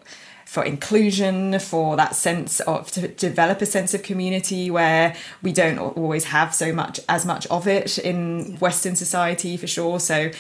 for 0.51 0.65
inclusion, 0.65 1.57
for 1.61 1.95
that 1.95 2.17
sense 2.17 2.59
of 2.59 2.91
to 2.91 3.07
develop 3.07 3.63
a 3.63 3.67
sense 3.67 3.95
of 3.95 4.03
community 4.03 4.69
where 4.69 5.15
we 5.43 5.53
don't 5.53 5.79
always 5.79 6.25
have 6.25 6.53
so 6.53 6.73
much 6.73 6.99
as 7.09 7.25
much 7.25 7.47
of 7.47 7.69
it 7.69 7.99
in 7.99 8.57
Western 8.57 8.97
society 8.97 9.57
for 9.57 9.69
sure. 9.69 10.01
So 10.01 10.33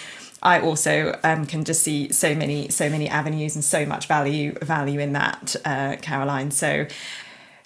I 0.42 0.58
also 0.62 1.16
um, 1.22 1.46
can 1.46 1.62
just 1.62 1.84
see 1.84 2.10
so 2.10 2.34
many 2.34 2.70
so 2.70 2.90
many 2.90 3.08
avenues 3.08 3.54
and 3.54 3.64
so 3.64 3.86
much 3.86 4.08
value 4.08 4.58
value 4.60 4.98
in 4.98 5.12
that, 5.12 5.54
uh, 5.64 5.94
Caroline. 6.02 6.50
So 6.50 6.88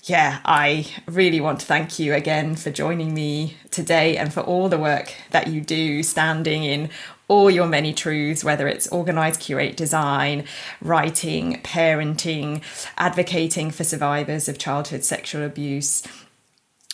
yeah, 0.02 0.40
I 0.44 0.86
really 1.06 1.40
want 1.40 1.60
to 1.60 1.66
thank 1.66 1.98
you 1.98 2.12
again 2.12 2.56
for 2.56 2.70
joining 2.70 3.14
me 3.14 3.56
today 3.74 4.16
and 4.16 4.32
for 4.32 4.40
all 4.40 4.68
the 4.68 4.78
work 4.78 5.14
that 5.32 5.48
you 5.48 5.60
do 5.60 6.02
standing 6.02 6.64
in 6.64 6.88
all 7.28 7.50
your 7.50 7.66
many 7.66 7.92
truths, 7.92 8.44
whether 8.44 8.68
it's 8.68 8.86
organized 8.88 9.40
curate, 9.40 9.76
design, 9.76 10.44
writing, 10.80 11.60
parenting, 11.62 12.62
advocating 12.96 13.70
for 13.70 13.82
survivors 13.82 14.48
of 14.48 14.58
childhood 14.58 15.04
sexual 15.04 15.42
abuse. 15.42 16.02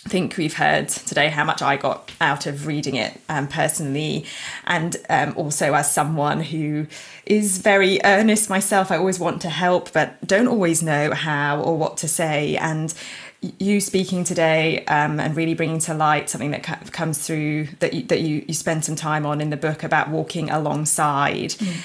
I 0.07 0.09
think 0.09 0.39
we've 0.39 0.55
heard 0.55 0.89
today 0.89 1.29
how 1.29 1.45
much 1.45 1.61
I 1.61 1.77
got 1.77 2.11
out 2.23 2.47
of 2.47 2.67
reading 2.67 2.95
it 2.95 3.21
um, 3.29 3.49
personally, 3.49 4.25
and 4.65 4.97
um, 5.11 5.35
also 5.37 5.75
as 5.75 5.93
someone 5.93 6.41
who 6.41 6.87
is 7.27 7.59
very 7.59 8.01
earnest 8.03 8.49
myself. 8.49 8.91
I 8.91 8.97
always 8.97 9.19
want 9.19 9.43
to 9.43 9.51
help, 9.51 9.93
but 9.93 10.27
don't 10.27 10.49
always 10.49 10.83
know 10.83 11.13
how 11.13 11.61
or 11.61 11.77
what 11.77 11.99
to 11.99 12.09
say. 12.09 12.57
And 12.57 12.95
you 13.43 13.81
speaking 13.81 14.23
today 14.23 14.85
um, 14.85 15.19
and 15.19 15.35
really 15.35 15.55
bringing 15.55 15.79
to 15.79 15.95
light 15.95 16.29
something 16.29 16.51
that 16.51 16.93
comes 16.93 17.27
through 17.27 17.69
that 17.79 17.95
you, 17.95 18.03
that 18.05 18.21
you, 18.21 18.45
you 18.47 18.55
spend 18.55 18.85
some 18.85 18.97
time 18.97 19.25
on 19.25 19.41
in 19.41 19.51
the 19.51 19.57
book 19.57 19.83
about 19.83 20.11
walking 20.11 20.51
alongside 20.51 21.51
mm. 21.51 21.77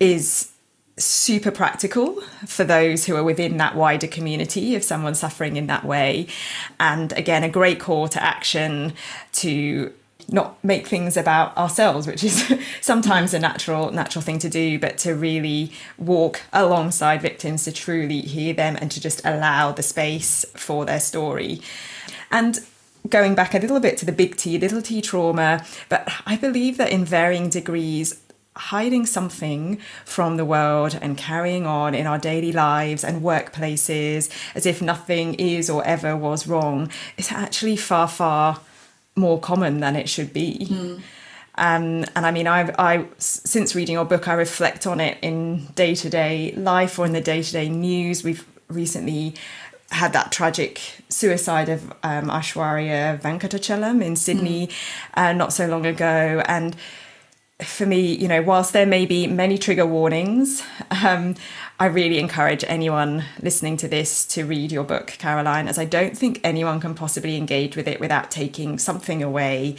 is 0.00 0.50
super 0.96 1.50
practical 1.50 2.20
for 2.46 2.64
those 2.64 3.04
who 3.04 3.16
are 3.16 3.24
within 3.24 3.56
that 3.56 3.74
wider 3.76 4.06
community 4.06 4.74
of 4.74 4.82
someone 4.82 5.14
suffering 5.14 5.56
in 5.56 5.66
that 5.66 5.84
way 5.84 6.26
and 6.78 7.12
again 7.12 7.42
a 7.42 7.48
great 7.48 7.80
call 7.80 8.08
to 8.08 8.22
action 8.22 8.92
to 9.32 9.92
not 10.30 10.62
make 10.64 10.86
things 10.86 11.16
about 11.16 11.56
ourselves 11.56 12.06
which 12.06 12.24
is 12.24 12.52
sometimes 12.80 13.34
a 13.34 13.38
natural 13.38 13.90
natural 13.90 14.22
thing 14.22 14.38
to 14.38 14.48
do 14.48 14.78
but 14.78 14.98
to 14.98 15.14
really 15.14 15.72
walk 15.98 16.42
alongside 16.52 17.20
victims 17.22 17.64
to 17.64 17.72
truly 17.72 18.20
hear 18.20 18.54
them 18.54 18.76
and 18.80 18.90
to 18.90 19.00
just 19.00 19.20
allow 19.24 19.72
the 19.72 19.82
space 19.82 20.44
for 20.54 20.84
their 20.84 21.00
story. 21.00 21.60
And 22.30 22.58
going 23.08 23.34
back 23.34 23.54
a 23.54 23.58
little 23.58 23.80
bit 23.80 23.98
to 23.98 24.06
the 24.06 24.12
big 24.12 24.36
T 24.36 24.58
little 24.58 24.80
t 24.80 25.02
trauma 25.02 25.64
but 25.90 26.10
i 26.26 26.36
believe 26.36 26.78
that 26.78 26.90
in 26.90 27.04
varying 27.04 27.50
degrees 27.50 28.22
hiding 28.56 29.04
something 29.04 29.78
from 30.04 30.36
the 30.36 30.44
world 30.44 30.98
and 31.02 31.18
carrying 31.18 31.66
on 31.66 31.94
in 31.94 32.06
our 32.06 32.18
daily 32.18 32.52
lives 32.52 33.04
and 33.04 33.20
workplaces 33.20 34.30
as 34.54 34.64
if 34.64 34.80
nothing 34.80 35.34
is 35.34 35.68
or 35.68 35.84
ever 35.84 36.16
was 36.16 36.46
wrong 36.46 36.88
is 37.18 37.30
actually 37.32 37.76
far 37.76 38.08
far 38.08 38.60
more 39.16 39.38
common 39.40 39.80
than 39.80 39.96
it 39.96 40.08
should 40.08 40.32
be. 40.32 40.66
Mm. 40.70 41.00
Um, 41.56 42.04
and 42.16 42.26
I 42.26 42.30
mean, 42.32 42.48
I, 42.48 42.74
I 42.78 43.06
since 43.18 43.74
reading 43.74 43.94
your 43.94 44.04
book, 44.04 44.26
I 44.26 44.34
reflect 44.34 44.86
on 44.86 45.00
it 45.00 45.18
in 45.22 45.66
day 45.74 45.94
to 45.94 46.10
day 46.10 46.52
life 46.56 46.98
or 46.98 47.06
in 47.06 47.12
the 47.12 47.20
day 47.20 47.42
to 47.42 47.52
day 47.52 47.68
news. 47.68 48.24
We've 48.24 48.44
recently 48.68 49.34
had 49.90 50.12
that 50.14 50.32
tragic 50.32 50.80
suicide 51.08 51.68
of 51.68 51.92
um, 52.02 52.28
Aishwarya 52.28 53.20
Venkatachalam 53.20 54.02
in 54.02 54.16
Sydney 54.16 54.66
mm. 54.66 54.72
uh, 55.14 55.32
not 55.32 55.52
so 55.52 55.66
long 55.66 55.86
ago, 55.86 56.42
and 56.46 56.74
for 57.62 57.86
me, 57.86 58.14
you 58.16 58.26
know, 58.26 58.42
whilst 58.42 58.72
there 58.72 58.86
may 58.86 59.06
be 59.06 59.28
many 59.28 59.56
trigger 59.56 59.86
warnings, 59.86 60.64
um, 60.90 61.36
I 61.78 61.86
really 61.86 62.18
encourage 62.18 62.64
anyone 62.66 63.24
listening 63.40 63.76
to 63.76 63.86
this 63.86 64.26
to 64.26 64.44
read 64.44 64.72
your 64.72 64.82
book, 64.82 65.14
Caroline, 65.18 65.68
as 65.68 65.78
I 65.78 65.84
don't 65.84 66.18
think 66.18 66.40
anyone 66.42 66.80
can 66.80 66.96
possibly 66.96 67.36
engage 67.36 67.76
with 67.76 67.86
it 67.86 68.00
without 68.00 68.32
taking 68.32 68.76
something 68.78 69.22
away 69.22 69.76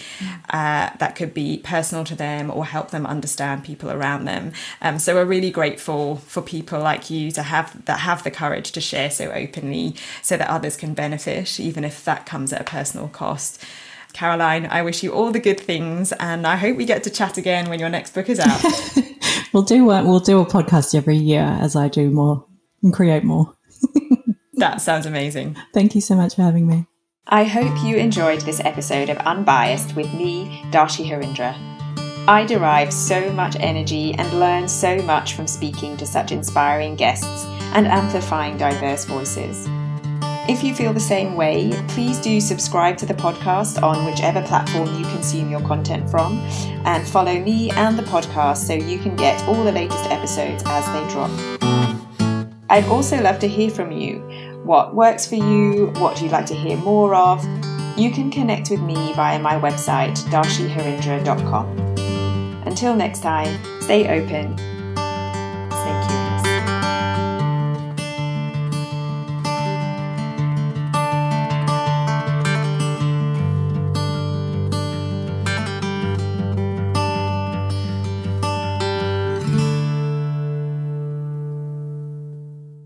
uh, 0.51 0.91
that 0.99 1.17
could 1.17 1.34
be 1.34 1.57
personal 1.57 2.05
to 2.05 2.15
them 2.15 2.49
or 2.49 2.65
help 2.65 2.91
them 2.91 3.05
understand 3.05 3.65
people 3.65 3.91
around 3.91 4.23
them. 4.23 4.53
Um, 4.82 4.97
so 4.97 5.13
we're 5.13 5.26
really 5.26 5.51
grateful 5.51 6.17
for 6.17 6.41
people 6.41 6.80
like 6.80 7.09
you 7.09 7.30
to 7.32 7.43
have 7.43 7.84
that 7.86 7.99
have 7.99 8.23
the 8.23 8.32
courage 8.32 8.71
to 8.71 8.82
share 8.82 9.09
so 9.09 9.32
openly, 9.32 9.95
so 10.21 10.38
that 10.38 10.49
others 10.49 10.78
can 10.78 10.93
benefit, 10.93 11.59
even 11.59 11.84
if 11.84 12.05
that 12.05 12.26
comes 12.26 12.53
at 12.53 12.61
a 12.61 12.65
personal 12.65 13.09
cost. 13.09 13.61
Caroline, 14.16 14.66
I 14.68 14.82
wish 14.82 15.03
you 15.03 15.11
all 15.11 15.34
the 15.34 15.41
good 15.41 15.59
things, 15.59 16.13
and 16.13 16.47
I 16.47 16.55
hope 16.55 16.78
we 16.78 16.86
get 16.86 17.03
to 17.03 17.09
chat 17.09 17.38
again 17.38 17.70
when 17.70 17.82
your 17.82 17.89
next 17.89 18.13
book 18.13 18.30
is 18.30 18.39
out. 18.39 18.63
we'll 19.53 19.63
do 19.63 19.91
a, 19.91 20.05
we'll 20.05 20.22
do 20.22 20.39
a 20.39 20.45
podcast 20.45 20.95
every 20.95 21.18
year 21.18 21.57
as 21.59 21.76
I 21.76 21.89
do 21.89 22.09
more 22.09 22.45
and 22.82 22.93
create 22.93 23.26
more. 23.26 23.53
that 24.53 24.80
sounds 24.80 25.05
amazing. 25.05 25.57
Thank 25.74 25.95
you 25.95 26.01
so 26.01 26.16
much 26.16 26.36
for 26.36 26.43
having 26.43 26.66
me. 26.66 26.86
I 27.28 27.43
hope 27.43 27.84
you 27.84 27.97
enjoyed 27.97 28.39
this 28.41 28.61
episode 28.61 29.09
of 29.09 29.18
Unbiased 29.18 29.97
with 29.97 30.13
me, 30.13 30.63
Darshi 30.72 31.05
Harindra. 31.05 31.53
I 32.26 32.45
derive 32.45 32.93
so 32.93 33.34
much 33.34 33.57
energy 33.59 34.13
and 34.13 34.39
learn 34.39 34.70
so 34.70 34.97
much 35.01 35.34
from 35.34 35.45
speaking 35.45 35.97
to 35.97 36.05
such 36.05 36.32
inspiring 36.32 36.95
guests 36.95 37.43
and 37.74 37.86
amplifying 37.86 38.55
diverse 38.55 39.03
voices. 39.03 39.68
If 40.47 40.63
you 40.63 40.75
feel 40.75 40.93
the 40.93 40.99
same 40.99 41.35
way, 41.35 41.71
please 41.87 42.19
do 42.19 42.39
subscribe 42.39 42.97
to 42.97 43.07
the 43.07 43.15
podcast 43.15 43.81
on 43.81 44.05
whichever 44.05 44.43
platform 44.43 44.93
you 44.95 45.03
consume 45.05 45.49
your 45.49 45.61
content 45.61 46.07
from, 46.07 46.37
and 46.85 47.07
follow 47.07 47.39
me 47.39 47.71
and 47.71 47.97
the 47.97 48.03
podcast 48.03 48.57
so 48.57 48.73
you 48.73 48.99
can 48.99 49.15
get 49.15 49.41
all 49.47 49.63
the 49.63 49.71
latest 49.71 50.05
episodes 50.05 50.61
as 50.67 50.85
they 50.93 51.03
drop. 51.11 51.31
I'd 52.69 52.85
also 52.85 53.19
love 53.19 53.39
to 53.39 53.47
hear 53.47 53.71
from 53.71 53.91
you. 53.91 54.19
What 54.63 54.93
works 54.93 55.25
for 55.25 55.33
you? 55.33 55.87
What 55.95 56.21
you'd 56.21 56.31
like 56.31 56.45
to 56.47 56.55
hear 56.55 56.77
more 56.77 57.15
of? 57.15 57.43
You 57.97 58.11
can 58.11 58.29
connect 58.29 58.69
with 58.69 58.81
me 58.81 59.13
via 59.13 59.39
my 59.39 59.55
website, 59.55 60.15
darshiharindra.com. 60.29 61.79
Until 62.67 62.95
next 62.95 63.21
time, 63.21 63.81
stay 63.81 64.21
open 64.21 64.74